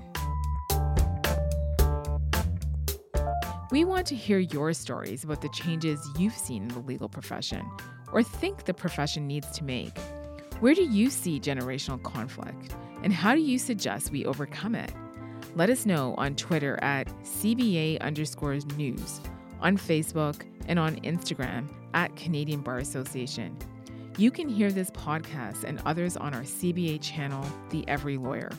We 3.71 3.85
want 3.85 4.09
to 4.09 4.17
hear 4.17 4.41
your 4.41 4.73
stories 4.73 5.23
about 5.23 5.43
the 5.43 5.49
changes 5.51 6.05
you've 6.19 6.37
seen 6.37 6.63
in 6.63 6.69
the 6.71 6.81
legal 6.81 7.09
profession 7.09 7.65
or 8.13 8.25
think 8.25 8.65
the 8.65 8.75
profession 8.75 9.29
needs 9.29 9.49
to 9.53 9.63
make. 9.63 9.97
Where 10.61 10.75
do 10.75 10.85
you 10.85 11.11
see 11.11 11.41
generational 11.41 12.03
conflict? 12.03 12.75
And 13.03 13.13
how 13.13 13.35
do 13.35 13.41
you 13.41 13.59
suggest 13.59 14.13
we 14.13 14.25
overcome 14.25 14.75
it? 14.75 14.93
Let 15.57 15.69
us 15.69 15.85
know 15.85 16.15
on 16.17 16.37
Twitter 16.37 16.79
at 16.83 17.09
CBA 17.23 18.01
underscores 18.01 18.65
news, 18.77 19.21
on 19.61 19.77
Facebook, 19.77 20.43
and 20.67 20.79
on 20.79 20.97
Instagram 21.01 21.69
at 21.93 22.15
Canadian 22.17 22.61
Bar 22.61 22.79
Association. 22.79 23.57
You 24.17 24.31
can 24.31 24.49
hear 24.49 24.71
this 24.71 24.91
podcast 24.93 25.65
and 25.65 25.83
others 25.85 26.17
on 26.17 26.35
our 26.35 26.43
CBA 26.43 27.03
channel, 27.03 27.45
The 27.71 27.87
Every 27.89 28.17
Lawyer, 28.17 28.51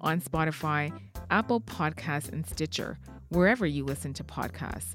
on 0.00 0.20
Spotify, 0.20 0.92
Apple 1.30 1.60
Podcasts, 1.60 2.32
and 2.32 2.44
Stitcher, 2.44 2.98
wherever 3.28 3.64
you 3.64 3.84
listen 3.84 4.12
to 4.14 4.24
podcasts. 4.24 4.94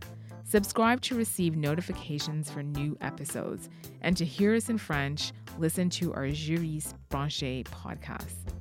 Subscribe 0.50 1.00
to 1.02 1.16
receive 1.16 1.56
notifications 1.56 2.50
for 2.50 2.64
new 2.64 2.98
episodes. 3.02 3.70
And 4.02 4.18
to 4.18 4.26
hear 4.26 4.56
us 4.56 4.68
in 4.68 4.80
French, 4.80 5.32
listen 5.60 5.90
to 5.90 6.14
our 6.14 6.28
Juriste 6.28 6.94
branché 7.10 7.66
podcast. 7.66 8.59